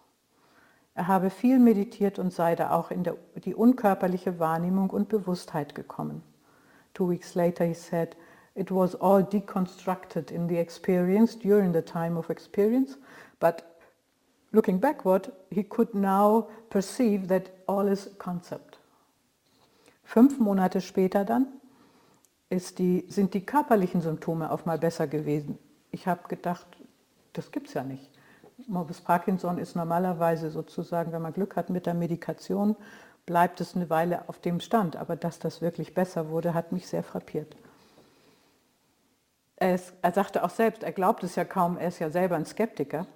Er 0.98 1.06
habe 1.06 1.30
viel 1.30 1.60
meditiert 1.60 2.18
und 2.18 2.32
sei 2.32 2.56
da 2.56 2.72
auch 2.72 2.90
in 2.90 3.04
der, 3.04 3.16
die 3.44 3.54
unkörperliche 3.54 4.40
Wahrnehmung 4.40 4.90
und 4.90 5.08
Bewusstheit 5.08 5.76
gekommen. 5.76 6.22
Two 6.92 7.08
weeks 7.08 7.36
later 7.36 7.64
he 7.64 7.72
said, 7.72 8.16
it 8.56 8.72
was 8.72 9.00
all 9.00 9.22
deconstructed 9.22 10.32
in 10.32 10.48
the 10.48 10.56
experience 10.56 11.38
during 11.38 11.72
the 11.72 11.82
time 11.82 12.18
of 12.18 12.30
experience, 12.30 12.98
but 13.38 13.62
looking 14.50 14.80
backward, 14.80 15.30
he 15.52 15.62
could 15.62 15.94
now 15.94 16.48
perceive 16.68 17.28
that 17.28 17.52
all 17.68 17.86
is 17.86 18.10
concept. 18.18 18.80
Fünf 20.02 20.40
Monate 20.40 20.80
später 20.80 21.24
dann 21.24 21.46
die, 22.50 23.04
sind 23.08 23.34
die 23.34 23.46
körperlichen 23.46 24.00
Symptome 24.00 24.50
auf 24.50 24.66
mal 24.66 24.78
besser 24.78 25.06
gewesen. 25.06 25.60
Ich 25.92 26.08
habe 26.08 26.26
gedacht, 26.26 26.66
das 27.34 27.52
gibt 27.52 27.68
es 27.68 27.74
ja 27.74 27.84
nicht. 27.84 28.10
Morbus 28.68 29.00
Parkinson 29.00 29.56
ist 29.56 29.76
normalerweise 29.76 30.50
sozusagen, 30.50 31.10
wenn 31.12 31.22
man 31.22 31.32
Glück 31.32 31.56
hat 31.56 31.70
mit 31.70 31.86
der 31.86 31.94
Medikation, 31.94 32.76
bleibt 33.24 33.62
es 33.62 33.74
eine 33.74 33.88
Weile 33.88 34.28
auf 34.28 34.40
dem 34.40 34.60
Stand. 34.60 34.94
Aber 34.96 35.16
dass 35.16 35.38
das 35.38 35.62
wirklich 35.62 35.94
besser 35.94 36.28
wurde, 36.28 36.52
hat 36.52 36.70
mich 36.70 36.86
sehr 36.86 37.02
frappiert. 37.02 37.56
Er, 39.56 39.74
ist, 39.74 39.94
er 40.02 40.12
sagte 40.12 40.44
auch 40.44 40.50
selbst, 40.50 40.82
er 40.82 40.92
glaubt 40.92 41.24
es 41.24 41.34
ja 41.34 41.44
kaum, 41.44 41.78
er 41.78 41.88
ist 41.88 41.98
ja 41.98 42.10
selber 42.10 42.36
ein 42.36 42.44
Skeptiker. 42.44 43.06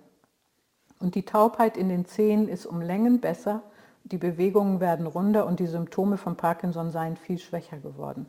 Und 0.99 1.15
die 1.15 1.25
Taubheit 1.25 1.77
in 1.77 1.91
den 1.91 2.07
Zehen 2.07 2.49
ist 2.49 2.65
um 2.65 2.81
Längen 2.81 3.21
besser, 3.21 3.63
die 4.05 4.19
Bewegungen 4.19 4.81
werden 4.81 5.07
runder 5.07 5.47
und 5.47 5.61
die 5.61 5.67
Symptome 5.67 6.17
von 6.17 6.37
Parkinson 6.37 6.91
seien 6.91 7.17
viel 7.17 7.39
schwächer 7.39 7.79
geworden. 7.79 8.27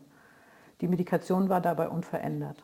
Die 0.81 0.87
Medikation 0.87 1.49
war 1.49 1.61
dabei 1.61 1.87
unverändert. 1.87 2.61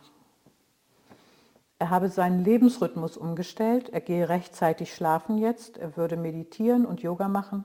Er 1.79 1.89
habe 1.89 2.09
seinen 2.09 2.43
Lebensrhythmus 2.43 3.15
umgestellt, 3.15 3.89
er 3.89 4.01
gehe 4.01 4.27
rechtzeitig 4.27 4.93
schlafen 4.93 5.37
jetzt, 5.37 5.77
er 5.77 5.95
würde 5.95 6.17
meditieren 6.17 6.85
und 6.85 7.01
Yoga 7.01 7.29
machen, 7.29 7.63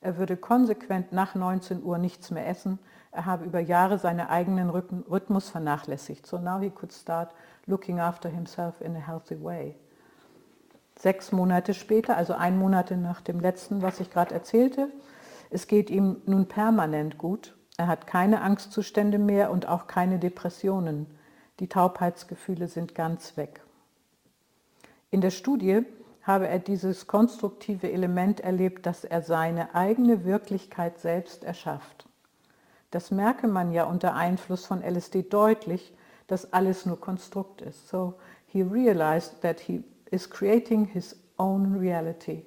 er 0.00 0.16
würde 0.16 0.36
konsequent 0.36 1.12
nach 1.12 1.34
19 1.34 1.82
Uhr 1.82 1.98
nichts 1.98 2.30
mehr 2.30 2.46
essen, 2.46 2.78
er 3.10 3.26
habe 3.26 3.44
über 3.44 3.58
Jahre 3.58 3.98
seinen 3.98 4.28
eigenen 4.28 4.70
Rhythmus 4.70 5.50
vernachlässigt. 5.50 6.24
So 6.24 6.38
now 6.38 6.60
he 6.60 6.70
could 6.70 6.92
start 6.92 7.34
looking 7.66 7.98
after 7.98 8.28
himself 8.28 8.80
in 8.80 8.94
a 8.94 9.00
healthy 9.00 9.42
way. 9.42 9.74
Sechs 10.96 11.32
Monate 11.32 11.74
später, 11.74 12.16
also 12.16 12.34
ein 12.34 12.58
Monat 12.58 12.92
nach 12.92 13.20
dem 13.20 13.40
letzten, 13.40 13.82
was 13.82 13.98
ich 13.98 14.10
gerade 14.10 14.34
erzählte, 14.34 14.88
es 15.50 15.66
geht 15.66 15.90
ihm 15.90 16.22
nun 16.26 16.46
permanent 16.46 17.18
gut. 17.18 17.56
Er 17.76 17.88
hat 17.88 18.06
keine 18.06 18.42
Angstzustände 18.42 19.18
mehr 19.18 19.50
und 19.50 19.66
auch 19.66 19.88
keine 19.88 20.20
Depressionen. 20.20 21.06
Die 21.60 21.68
Taubheitsgefühle 21.68 22.68
sind 22.68 22.94
ganz 22.94 23.36
weg. 23.36 23.60
In 25.10 25.20
der 25.20 25.30
Studie 25.30 25.82
habe 26.22 26.46
er 26.46 26.58
dieses 26.58 27.06
konstruktive 27.06 27.90
Element 27.90 28.40
erlebt, 28.40 28.86
dass 28.86 29.04
er 29.04 29.22
seine 29.22 29.74
eigene 29.74 30.24
Wirklichkeit 30.24 30.98
selbst 30.98 31.42
erschafft. 31.42 32.06
Das 32.90 33.10
merke 33.10 33.48
man 33.48 33.72
ja 33.72 33.84
unter 33.84 34.14
Einfluss 34.14 34.66
von 34.66 34.82
LSD 34.82 35.22
deutlich, 35.22 35.92
dass 36.26 36.52
alles 36.52 36.86
nur 36.86 37.00
Konstrukt 37.00 37.62
ist. 37.62 37.88
So 37.88 38.14
he 38.46 38.62
realized 38.62 39.40
that 39.40 39.60
he 39.60 39.82
is 40.10 40.28
creating 40.28 40.84
his 40.86 41.16
own 41.38 41.76
reality 41.78 42.44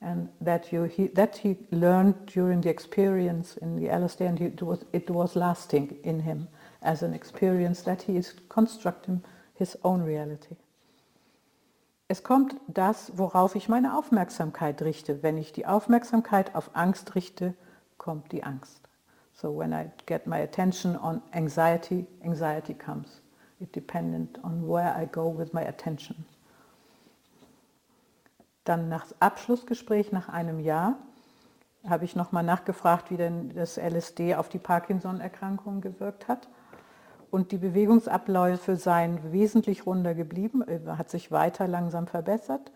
and 0.00 0.28
that, 0.44 0.70
you, 0.70 0.84
he, 0.84 1.08
that 1.08 1.36
he 1.36 1.56
learned 1.70 2.14
during 2.34 2.62
the 2.62 2.68
experience 2.68 3.56
in 3.56 3.76
the 3.76 3.88
LSD 3.88 4.26
and 4.26 4.40
it 4.40 4.62
was, 4.62 4.80
it 4.92 5.10
was 5.10 5.34
lasting 5.34 5.90
in 6.02 6.20
him 6.20 6.48
as 6.84 7.02
an 7.02 7.12
experience 7.12 7.82
that 7.84 8.02
he 8.02 8.16
is 8.16 8.34
constructing 8.48 9.22
his 9.54 9.78
own 9.82 10.02
reality. 10.02 10.56
Es 12.08 12.22
kommt 12.22 12.54
das, 12.68 13.16
worauf 13.16 13.54
ich 13.54 13.68
meine 13.68 13.96
Aufmerksamkeit 13.96 14.82
richte. 14.82 15.22
Wenn 15.22 15.38
ich 15.38 15.52
die 15.52 15.66
Aufmerksamkeit 15.66 16.54
auf 16.54 16.70
Angst 16.74 17.14
richte, 17.14 17.54
kommt 17.96 18.30
die 18.32 18.44
Angst. 18.44 18.88
So 19.32 19.56
when 19.56 19.72
I 19.72 19.90
get 20.06 20.26
my 20.26 20.40
attention 20.42 20.96
on 20.96 21.22
anxiety, 21.32 22.06
anxiety 22.22 22.74
comes. 22.74 23.22
It 23.58 23.74
dependent 23.74 24.42
on 24.44 24.68
where 24.68 24.94
I 24.96 25.06
go 25.06 25.36
with 25.36 25.52
my 25.52 25.66
attention. 25.66 26.24
Dann 28.64 28.88
nach 28.88 29.06
Abschlussgespräch 29.20 30.12
nach 30.12 30.28
einem 30.28 30.60
Jahr 30.60 30.98
habe 31.88 32.04
ich 32.04 32.16
nochmal 32.16 32.42
nachgefragt, 32.42 33.10
wie 33.10 33.16
denn 33.16 33.50
das 33.54 33.76
LSD 33.76 34.36
auf 34.36 34.48
die 34.48 34.58
Parkinson-Erkrankung 34.58 35.80
gewirkt 35.80 36.28
hat. 36.28 36.48
Und 37.34 37.50
die 37.50 37.58
Bewegungsabläufe 37.58 38.76
seien 38.76 39.32
wesentlich 39.32 39.86
runder 39.86 40.14
geblieben, 40.14 40.64
hat 40.86 41.10
sich 41.10 41.32
weiter 41.32 41.66
langsam 41.66 42.06
verbessert. 42.06 42.70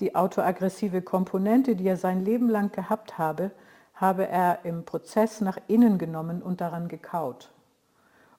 Die 0.00 0.14
autoaggressive 0.14 1.02
Komponente, 1.02 1.76
die 1.76 1.88
er 1.88 1.98
sein 1.98 2.24
Leben 2.24 2.48
lang 2.48 2.72
gehabt 2.72 3.18
habe, 3.18 3.50
habe 3.94 4.26
er 4.26 4.60
im 4.64 4.86
Prozess 4.86 5.42
nach 5.42 5.58
innen 5.66 5.98
genommen 5.98 6.40
und 6.40 6.62
daran 6.62 6.88
gekaut. 6.88 7.52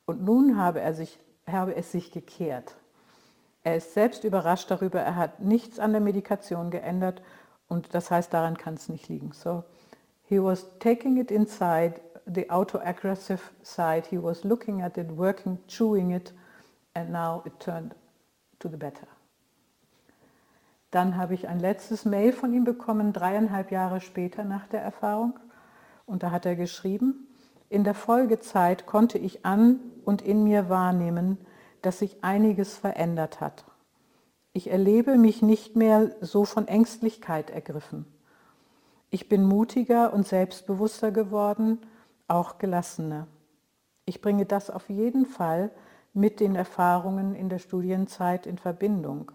Und 0.07 0.23
nun 0.23 0.57
habe, 0.57 0.81
er 0.81 0.95
sich, 0.95 1.19
habe 1.45 1.75
es 1.75 1.91
sich 1.91 2.11
gekehrt. 2.11 2.75
Er 3.63 3.75
ist 3.75 3.93
selbst 3.93 4.23
überrascht 4.23 4.71
darüber, 4.71 5.01
er 5.01 5.17
hat 5.17 5.39
nichts 5.39 5.77
an 5.77 5.91
der 5.91 6.01
Medikation 6.01 6.71
geändert 6.71 7.21
und 7.67 7.93
das 7.93 8.09
heißt, 8.09 8.33
daran 8.33 8.57
kann 8.57 8.73
es 8.73 8.89
nicht 8.89 9.07
liegen. 9.07 9.33
So, 9.33 9.63
he 10.23 10.41
was 10.41 10.65
taking 10.79 11.17
it 11.17 11.29
inside, 11.29 12.01
the 12.25 12.49
auto-aggressive 12.49 13.41
side, 13.63 14.07
he 14.09 14.17
was 14.17 14.43
looking 14.43 14.81
at 14.81 14.97
it, 14.97 15.11
working, 15.11 15.57
chewing 15.67 16.11
it 16.11 16.33
and 16.95 17.11
now 17.11 17.43
it 17.45 17.59
turned 17.59 17.95
to 18.59 18.69
the 18.69 18.77
better. 18.77 19.07
Dann 20.91 21.17
habe 21.17 21.33
ich 21.33 21.47
ein 21.47 21.59
letztes 21.59 22.05
Mail 22.05 22.33
von 22.33 22.53
ihm 22.53 22.65
bekommen, 22.65 23.13
dreieinhalb 23.13 23.71
Jahre 23.71 23.99
später 23.99 24.43
nach 24.43 24.67
der 24.67 24.81
Erfahrung. 24.81 25.39
Und 26.05 26.21
da 26.21 26.29
hat 26.29 26.45
er 26.45 26.55
geschrieben, 26.55 27.27
in 27.69 27.83
der 27.83 27.95
Folgezeit 27.95 28.85
konnte 28.85 29.17
ich 29.17 29.45
an 29.45 29.79
und 30.05 30.21
in 30.21 30.43
mir 30.43 30.69
wahrnehmen, 30.69 31.39
dass 31.81 31.99
sich 31.99 32.23
einiges 32.23 32.77
verändert 32.77 33.41
hat. 33.41 33.65
Ich 34.53 34.69
erlebe 34.69 35.17
mich 35.17 35.41
nicht 35.41 35.75
mehr 35.75 36.11
so 36.21 36.45
von 36.45 36.67
Ängstlichkeit 36.67 37.49
ergriffen. 37.49 38.05
Ich 39.09 39.27
bin 39.27 39.43
mutiger 39.43 40.13
und 40.13 40.27
selbstbewusster 40.27 41.11
geworden, 41.11 41.79
auch 42.33 42.57
gelassener. 42.57 43.27
Ich 44.05 44.19
bringe 44.19 44.45
das 44.45 44.69
auf 44.69 44.89
jeden 44.89 45.25
Fall 45.25 45.71
mit 46.13 46.39
den 46.39 46.55
Erfahrungen 46.55 47.35
in 47.35 47.47
der 47.47 47.59
Studienzeit 47.59 48.45
in 48.45 48.57
Verbindung. 48.57 49.31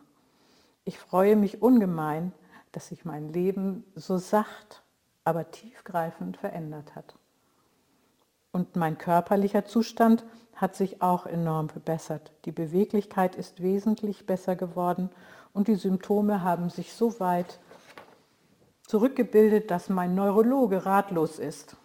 Ich 0.85 0.99
freue 0.99 1.37
mich 1.37 1.63
ungemein, 1.63 2.33
dass 2.73 2.89
sich 2.89 3.05
mein 3.05 3.33
Leben 3.33 3.85
so 3.95 4.19
sacht, 4.19 4.83
aber 5.25 5.51
tiefgreifend 5.51 6.37
verändert 6.37 6.95
hat. 6.95 7.15
Und 8.53 8.77
mein 8.77 8.99
körperlicher 8.99 9.65
Zustand 9.65 10.25
hat 10.55 10.75
sich 10.75 11.01
auch 11.01 11.27
enorm 11.27 11.69
verbessert. 11.69 12.33
Die 12.45 12.53
Beweglichkeit 12.53 13.37
ist 13.37 13.63
wesentlich 13.63 14.27
besser 14.27 14.57
geworden 14.57 15.11
und 15.53 15.69
die 15.69 15.77
Symptome 15.77 16.43
haben 16.43 16.69
sich 16.69 16.93
so 16.93 17.21
weit 17.21 17.61
zurückgebildet, 18.87 19.71
dass 19.71 19.89
mein 19.89 20.15
Neurologe 20.15 20.85
ratlos 20.85 21.39
ist, 21.39 21.77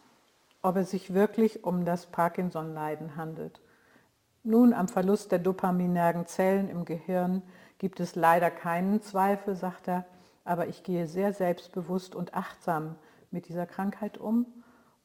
ob 0.63 0.77
es 0.77 0.91
sich 0.91 1.13
wirklich 1.13 1.63
um 1.63 1.85
das 1.85 2.07
Parkinson-Leiden 2.07 3.15
handelt. 3.15 3.61
Nun, 4.43 4.73
am 4.73 4.87
Verlust 4.87 5.31
der 5.31 5.39
dopaminergen 5.39 6.25
Zellen 6.25 6.69
im 6.69 6.85
Gehirn 6.85 7.43
gibt 7.77 7.99
es 7.99 8.15
leider 8.15 8.49
keinen 8.49 9.01
Zweifel, 9.01 9.55
sagt 9.55 9.87
er, 9.87 10.05
aber 10.45 10.67
ich 10.67 10.83
gehe 10.83 11.05
sehr 11.05 11.33
selbstbewusst 11.33 12.15
und 12.15 12.33
achtsam 12.33 12.95
mit 13.29 13.47
dieser 13.47 13.65
Krankheit 13.65 14.17
um 14.17 14.45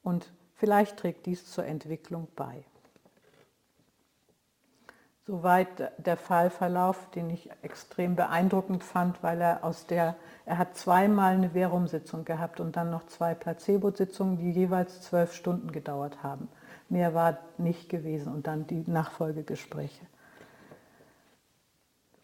und 0.03 0.33
vielleicht 0.55 0.97
trägt 0.97 1.27
dies 1.27 1.51
zur 1.51 1.67
Entwicklung 1.67 2.29
bei. 2.35 2.65
Soweit 5.29 5.93
der 5.99 6.17
Fallverlauf, 6.17 7.11
den 7.11 7.29
ich 7.29 7.51
extrem 7.61 8.17
beeindruckend 8.17 8.83
fand, 8.83 9.23
weil 9.23 9.43
er 9.43 9.63
aus 9.63 9.85
der, 9.85 10.17
er 10.47 10.57
hat 10.57 10.75
zweimal 10.75 11.35
eine 11.35 11.51
Verum-Sitzung 11.51 12.25
gehabt 12.25 12.61
und 12.61 12.77
dann 12.77 12.89
noch 12.91 13.05
zwei 13.09 13.35
Placebo-Sitzungen, 13.35 14.39
die 14.39 14.53
jeweils 14.53 15.03
zwölf 15.03 15.35
Stunden 15.35 15.71
gedauert 15.71 16.23
haben. 16.23 16.49
Mehr 16.89 17.13
war 17.13 17.37
nicht 17.59 17.91
gewesen 17.91 18.33
und 18.33 18.47
dann 18.47 18.67
die 18.67 18.85
Nachfolgegespräche. 18.87 20.07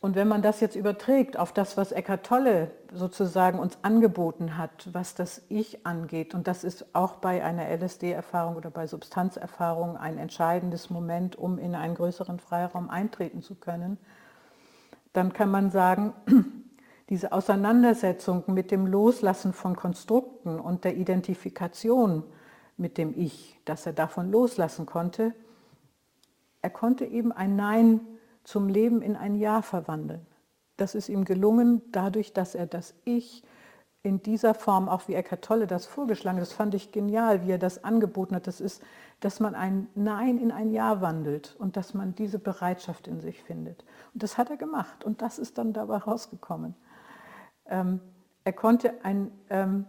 Und 0.05 0.17
wenn 0.17 0.29
man 0.29 0.43
das 0.43 0.61
jetzt 0.61 0.77
überträgt 0.77 1.38
auf 1.38 1.51
das, 1.51 1.79
was 1.79 1.90
Eckart 1.90 2.27
Tolle 2.27 2.71
sozusagen 2.93 3.59
uns 3.59 3.79
angeboten 3.81 4.59
hat, 4.59 4.90
was 4.93 5.14
das 5.14 5.40
Ich 5.49 5.87
angeht, 5.87 6.35
und 6.35 6.47
das 6.47 6.62
ist 6.62 6.95
auch 6.95 7.14
bei 7.14 7.43
einer 7.43 7.71
LSD-Erfahrung 7.71 8.57
oder 8.57 8.69
bei 8.69 8.87
Substanzerfahrung 8.87 9.97
ein 9.97 10.19
entscheidendes 10.19 10.90
Moment, 10.90 11.37
um 11.37 11.57
in 11.57 11.75
einen 11.75 11.95
größeren 11.95 12.38
Freiraum 12.38 12.90
eintreten 12.90 13.40
zu 13.40 13.55
können, 13.55 13.97
dann 15.14 15.33
kann 15.33 15.51
man 15.51 15.71
sagen, 15.71 16.12
diese 17.09 17.33
Auseinandersetzung 17.33 18.45
mit 18.49 18.71
dem 18.73 18.87
Loslassen 18.87 19.55
von 19.55 19.75
Konstrukten 19.75 20.61
und 20.61 20.85
der 20.85 20.99
Identifikation 20.99 22.25
mit 22.77 22.99
dem 22.99 23.19
Ich, 23.19 23.59
dass 23.64 23.87
er 23.87 23.95
davon 23.95 24.31
loslassen 24.31 24.85
konnte, 24.85 25.33
er 26.61 26.69
konnte 26.69 27.07
eben 27.07 27.33
ein 27.33 27.57
Nein 27.57 28.01
zum 28.44 28.68
Leben 28.68 29.02
in 29.02 29.16
ein 29.16 29.35
Ja 29.35 29.62
verwandeln. 29.62 30.24
Das 30.76 30.94
ist 30.94 31.09
ihm 31.09 31.24
gelungen 31.24 31.83
dadurch, 31.92 32.33
dass 32.33 32.54
er 32.54 32.66
das 32.66 32.94
Ich 33.04 33.42
in 34.02 34.22
dieser 34.22 34.52
Form, 34.52 34.88
auch 34.90 35.09
wie 35.09 35.14
Eckhart 35.14 35.42
Tolle 35.42 35.66
das 35.66 35.87
vorgeschlagen 35.87 36.37
hat, 36.37 36.42
das 36.42 36.52
fand 36.52 36.74
ich 36.74 36.92
genial, 36.92 37.46
wie 37.46 37.52
er 37.52 37.59
das 37.59 37.85
angeboten 37.85 38.37
hat, 38.37 38.46
das 38.46 38.61
ist, 38.61 38.83
dass 39.20 39.40
man 39.40 39.54
ein 39.54 39.88
Nein 39.94 40.37
in 40.37 40.52
ein 40.52 40.70
Ja 40.70 41.00
wandelt 41.00 41.57
und 41.59 41.78
dass 41.78 41.94
man 41.94 42.14
diese 42.14 42.38
Bereitschaft 42.38 43.09
in 43.09 43.20
sich 43.20 43.42
findet. 43.42 43.83
Und 44.12 44.22
das 44.22 44.37
hat 44.37 44.50
er 44.50 44.59
gemacht 44.59 45.04
und 45.04 45.22
das 45.22 45.38
ist 45.38 45.57
dann 45.57 45.72
dabei 45.72 45.96
rausgekommen. 45.96 46.74
Ähm, 47.66 48.00
er 48.44 48.52
konnte 48.52 48.92
ein, 49.04 49.33
ähm, 49.48 49.87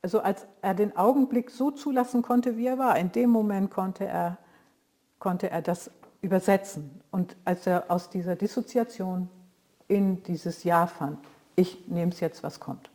also 0.00 0.20
als 0.20 0.46
er 0.62 0.72
den 0.72 0.96
Augenblick 0.96 1.50
so 1.50 1.70
zulassen 1.70 2.22
konnte, 2.22 2.56
wie 2.56 2.66
er 2.66 2.78
war, 2.78 2.98
in 2.98 3.12
dem 3.12 3.28
Moment 3.28 3.70
konnte 3.70 4.06
er, 4.06 4.38
konnte 5.18 5.50
er 5.50 5.60
das 5.60 5.90
übersetzen. 6.22 7.00
Und 7.10 7.36
als 7.44 7.66
er 7.66 7.90
aus 7.90 8.10
dieser 8.10 8.36
Dissoziation 8.36 9.28
in 9.88 10.22
dieses 10.22 10.64
Ja 10.64 10.86
fand, 10.86 11.18
ich 11.56 11.88
nehme 11.88 12.12
es 12.12 12.20
jetzt, 12.20 12.42
was 12.42 12.60
kommt. 12.60 12.90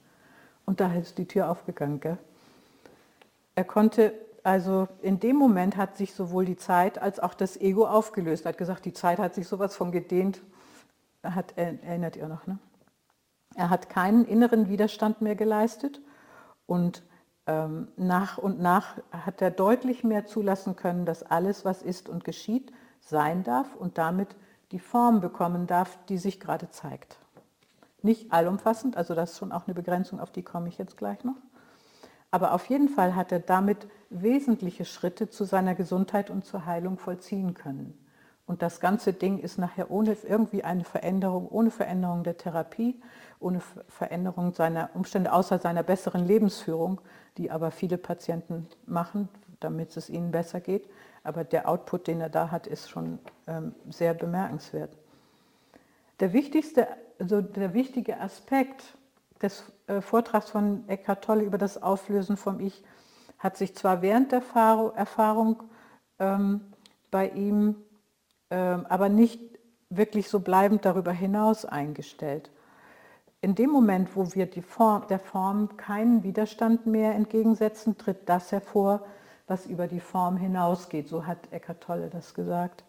Und 0.66 0.80
da 0.80 0.92
ist 0.94 1.18
die 1.18 1.28
Tür 1.28 1.50
aufgegangen. 1.50 2.00
Gell? 2.00 2.18
Er 3.56 3.64
konnte, 3.64 4.14
also 4.44 4.88
in 5.02 5.20
dem 5.20 5.36
Moment 5.36 5.78
hat 5.78 5.98
sich 5.98 6.14
sowohl 6.14 6.46
die 6.46 6.58
Zeit 6.58 6.98
als 6.98 7.20
auch 7.20 7.34
das 7.34 7.58
Ego 7.58 7.88
aufgelöst. 7.88 8.46
Er 8.46 8.50
hat 8.50 8.58
gesagt, 8.58 8.86
die 8.86 8.94
Zeit 8.94 9.20
hat 9.20 9.36
sich 9.36 9.48
sowas 9.48 9.76
von 9.76 9.92
gedehnt. 9.92 10.42
Hat, 11.24 11.58
erinnert 11.58 12.16
ihr 12.16 12.28
noch, 12.28 12.46
ne? 12.46 12.60
Er 13.56 13.70
hat 13.70 13.90
keinen 13.90 14.26
inneren 14.26 14.68
Widerstand 14.68 15.22
mehr 15.22 15.36
geleistet 15.36 16.02
und 16.66 17.04
ähm, 17.48 17.88
nach 17.96 18.38
und 18.38 18.60
nach 18.60 18.98
hat 19.12 19.42
er 19.42 19.50
deutlich 19.50 20.04
mehr 20.04 20.26
zulassen 20.26 20.76
können, 20.76 21.06
dass 21.06 21.24
alles, 21.24 21.64
was 21.64 21.82
ist 21.82 22.10
und 22.10 22.26
geschieht, 22.26 22.74
sein 23.06 23.44
darf 23.44 23.76
und 23.76 23.98
damit 23.98 24.36
die 24.72 24.80
Form 24.80 25.22
bekommen 25.22 25.68
darf, 25.68 25.98
die 26.10 26.18
sich 26.18 26.40
gerade 26.40 26.70
zeigt. 26.70 27.18
Nicht 28.02 28.32
allumfassend, 28.32 28.98
also 28.98 29.16
das 29.16 29.32
ist 29.32 29.38
schon 29.40 29.52
auch 29.52 29.68
eine 29.68 29.74
Begrenzung, 29.74 30.20
auf 30.20 30.32
die 30.32 30.44
komme 30.44 30.68
ich 30.68 30.78
jetzt 30.78 30.98
gleich 30.98 31.24
noch. 31.24 31.38
Aber 32.32 32.54
auf 32.54 32.66
jeden 32.66 32.90
Fall 32.90 33.16
hat 33.16 33.32
er 33.32 33.40
damit 33.40 33.88
wesentliche 34.10 34.86
Schritte 34.86 35.30
zu 35.30 35.46
seiner 35.46 35.76
Gesundheit 35.76 36.30
und 36.30 36.46
zur 36.46 36.66
Heilung 36.66 36.98
vollziehen 36.98 37.54
können. 37.54 37.98
Und 38.48 38.62
das 38.62 38.80
ganze 38.80 39.14
Ding 39.14 39.40
ist 39.40 39.58
nachher 39.58 39.90
ohne 39.90 40.16
irgendwie 40.28 40.64
eine 40.64 40.84
Veränderung, 40.84 41.48
ohne 41.48 41.72
Veränderung 41.72 42.24
der 42.24 42.38
Therapie, 42.38 43.02
ohne 43.40 43.62
Veränderung 43.88 44.54
seiner 44.54 44.90
Umstände, 44.94 45.34
außer 45.34 45.60
seiner 45.60 45.82
besseren 45.82 46.26
Lebensführung, 46.26 47.02
die 47.38 47.50
aber 47.50 47.72
viele 47.72 47.98
Patienten 47.98 48.68
machen, 48.86 49.30
damit 49.60 49.96
es 49.98 50.10
ihnen 50.10 50.32
besser 50.32 50.60
geht, 50.60 50.88
aber 51.26 51.44
der 51.44 51.68
Output, 51.68 52.08
den 52.08 52.22
er 52.22 52.30
da 52.30 52.52
hat, 52.52 52.68
ist 52.68 52.90
schon 52.90 53.20
ähm, 53.48 53.74
sehr 53.90 54.14
bemerkenswert. 54.14 54.96
Der 56.20 56.34
wichtigste, 56.34 56.88
also 57.20 57.42
der 57.42 57.74
wichtige 57.74 58.20
Aspekt 58.20 58.84
des 59.42 59.72
äh, 59.88 60.02
Vortrags 60.02 60.50
von 60.50 60.88
Eckhart 60.88 61.24
Tolle 61.24 61.44
über 61.44 61.58
das 61.58 61.82
Auflösen 61.82 62.38
vom 62.38 62.60
Ich 62.60 62.84
hat 63.38 63.58
sich 63.58 63.76
zwar 63.76 64.02
während 64.02 64.32
der 64.32 64.42
Erfahrung 64.96 65.64
ähm, 66.20 66.62
bei 67.12 67.30
ihm 67.30 67.76
ähm, 68.50 68.86
aber 68.88 69.10
nicht 69.10 69.42
wirklich 69.90 70.30
so 70.30 70.40
bleibend 70.40 70.86
darüber 70.86 71.12
hinaus 71.12 71.66
eingestellt. 71.66 72.50
In 73.42 73.54
dem 73.54 73.70
Moment, 73.70 74.16
wo 74.16 74.34
wir 74.34 74.50
Form, 74.64 75.08
der 75.08 75.20
Form 75.20 75.78
keinen 75.78 76.24
Widerstand 76.24 76.88
mehr 76.88 77.14
entgegensetzen, 77.14 77.98
tritt 77.98 78.28
das 78.28 78.52
hervor, 78.52 79.06
was 79.48 79.66
über 79.66 79.88
die 79.88 80.00
Form 80.00 80.38
hinausgeht. 80.38 81.08
So 81.08 81.26
hat 81.26 81.52
Eckhart 81.52 81.82
Tolle 81.82 82.10
das 82.10 82.34
gesagt. 82.34 82.84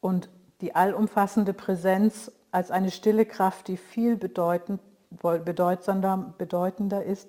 Und 0.00 0.28
die 0.60 0.74
allumfassende 0.74 1.52
Präsenz 1.52 2.32
als 2.50 2.70
eine 2.70 2.90
stille 2.90 3.26
Kraft, 3.26 3.68
die 3.68 3.76
viel 3.76 4.16
bedeutend, 4.16 4.80
bedeutender, 5.10 6.34
bedeutender 6.38 7.04
ist 7.04 7.28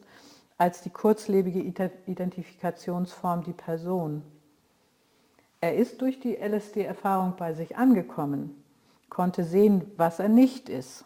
als 0.58 0.82
die 0.82 0.90
kurzlebige 0.90 1.60
Identifikationsform, 1.60 3.44
die 3.44 3.54
Person. 3.54 4.24
Er 5.62 5.76
ist 5.76 6.02
durch 6.02 6.20
die 6.20 6.36
LSD-Erfahrung 6.36 7.36
bei 7.38 7.54
sich 7.54 7.78
angekommen, 7.78 8.64
konnte 9.10 9.44
sehen, 9.44 9.92
was 9.98 10.20
er 10.20 10.30
nicht 10.30 10.70
ist, 10.70 11.06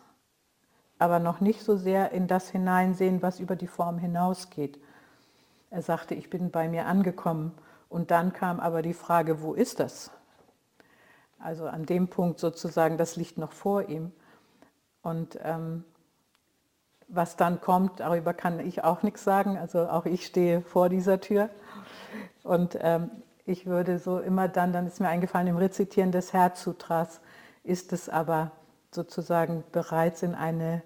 aber 0.99 1.19
noch 1.19 1.41
nicht 1.41 1.63
so 1.63 1.75
sehr 1.75 2.11
in 2.11 2.27
das 2.27 2.49
hineinsehen, 2.49 3.21
was 3.21 3.39
über 3.39 3.55
die 3.55 3.67
Form 3.67 3.97
hinausgeht. 3.97 4.79
Er 5.71 5.81
sagte, 5.81 6.13
ich 6.13 6.29
bin 6.29 6.51
bei 6.51 6.67
mir 6.67 6.85
angekommen. 6.85 7.53
Und 7.89 8.11
dann 8.11 8.33
kam 8.33 8.59
aber 8.59 8.81
die 8.81 8.93
Frage, 8.93 9.41
wo 9.41 9.53
ist 9.53 9.79
das? 9.79 10.11
Also 11.39 11.65
an 11.65 11.85
dem 11.85 12.09
Punkt 12.09 12.39
sozusagen, 12.39 12.97
das 12.97 13.15
liegt 13.15 13.37
noch 13.37 13.53
vor 13.53 13.89
ihm. 13.89 14.11
Und 15.01 15.39
ähm, 15.43 15.83
was 17.07 17.35
dann 17.35 17.61
kommt, 17.61 17.99
darüber 17.99 18.33
kann 18.33 18.59
ich 18.59 18.83
auch 18.83 19.01
nichts 19.01 19.23
sagen. 19.23 19.57
Also 19.57 19.87
auch 19.87 20.05
ich 20.05 20.25
stehe 20.25 20.61
vor 20.61 20.89
dieser 20.89 21.19
Tür. 21.19 21.49
Und 22.43 22.77
ähm, 22.79 23.09
ich 23.45 23.65
würde 23.65 23.97
so 23.97 24.19
immer 24.19 24.47
dann, 24.47 24.73
dann 24.73 24.87
ist 24.87 24.99
mir 24.99 25.09
eingefallen, 25.09 25.47
im 25.47 25.57
Rezitieren 25.57 26.11
des 26.11 26.33
Herzsutras 26.33 27.21
ist 27.63 27.93
es 27.93 28.09
aber 28.09 28.51
sozusagen 28.91 29.63
bereits 29.71 30.21
in, 30.21 30.35
eine, 30.35 30.83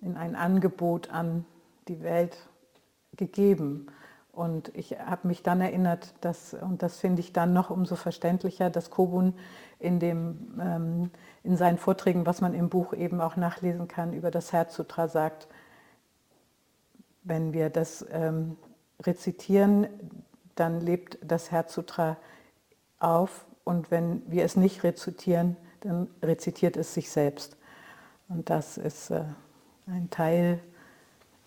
in 0.00 0.16
ein 0.16 0.36
Angebot 0.36 1.10
an 1.10 1.44
die 1.88 2.02
Welt 2.02 2.36
gegeben. 3.16 3.88
Und 4.32 4.74
ich 4.74 4.98
habe 4.98 5.28
mich 5.28 5.42
dann 5.42 5.60
erinnert, 5.60 6.14
dass, 6.22 6.54
und 6.54 6.82
das 6.82 6.98
finde 6.98 7.20
ich 7.20 7.34
dann 7.34 7.52
noch 7.52 7.68
umso 7.68 7.96
verständlicher, 7.96 8.70
dass 8.70 8.90
Kobun 8.90 9.34
in, 9.78 10.00
dem, 10.00 10.58
ähm, 10.58 11.10
in 11.44 11.56
seinen 11.58 11.76
Vorträgen, 11.76 12.24
was 12.24 12.40
man 12.40 12.54
im 12.54 12.70
Buch 12.70 12.94
eben 12.94 13.20
auch 13.20 13.36
nachlesen 13.36 13.88
kann, 13.88 14.14
über 14.14 14.30
das 14.30 14.52
Herzsutra 14.52 15.08
sagt, 15.08 15.48
wenn 17.24 17.52
wir 17.52 17.68
das 17.68 18.06
ähm, 18.10 18.56
rezitieren, 19.02 19.86
dann 20.54 20.80
lebt 20.80 21.18
das 21.22 21.50
Herzsutra 21.50 22.16
auf 23.00 23.44
und 23.64 23.90
wenn 23.90 24.22
wir 24.30 24.44
es 24.44 24.56
nicht 24.56 24.82
rezitieren, 24.82 25.56
dann 25.80 26.08
rezitiert 26.22 26.78
es 26.78 26.94
sich 26.94 27.10
selbst. 27.10 27.56
Und 28.28 28.48
das 28.48 28.78
ist 28.78 29.10
äh, 29.10 29.24
ein 29.86 30.08
Teil 30.08 30.58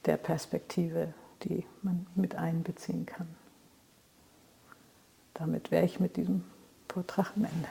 der 0.06 0.18
Perspektive 0.18 1.14
die 1.44 1.66
man 1.82 2.08
mit 2.16 2.36
einbeziehen 2.36 3.06
kann. 3.06 3.28
Damit 5.34 5.72
wäre 5.72 5.86
ich 5.86 6.00
mit 6.00 6.16
diesem 6.16 6.44
Vortrag 6.88 7.34
am 7.36 7.46
Ende. 7.46 7.68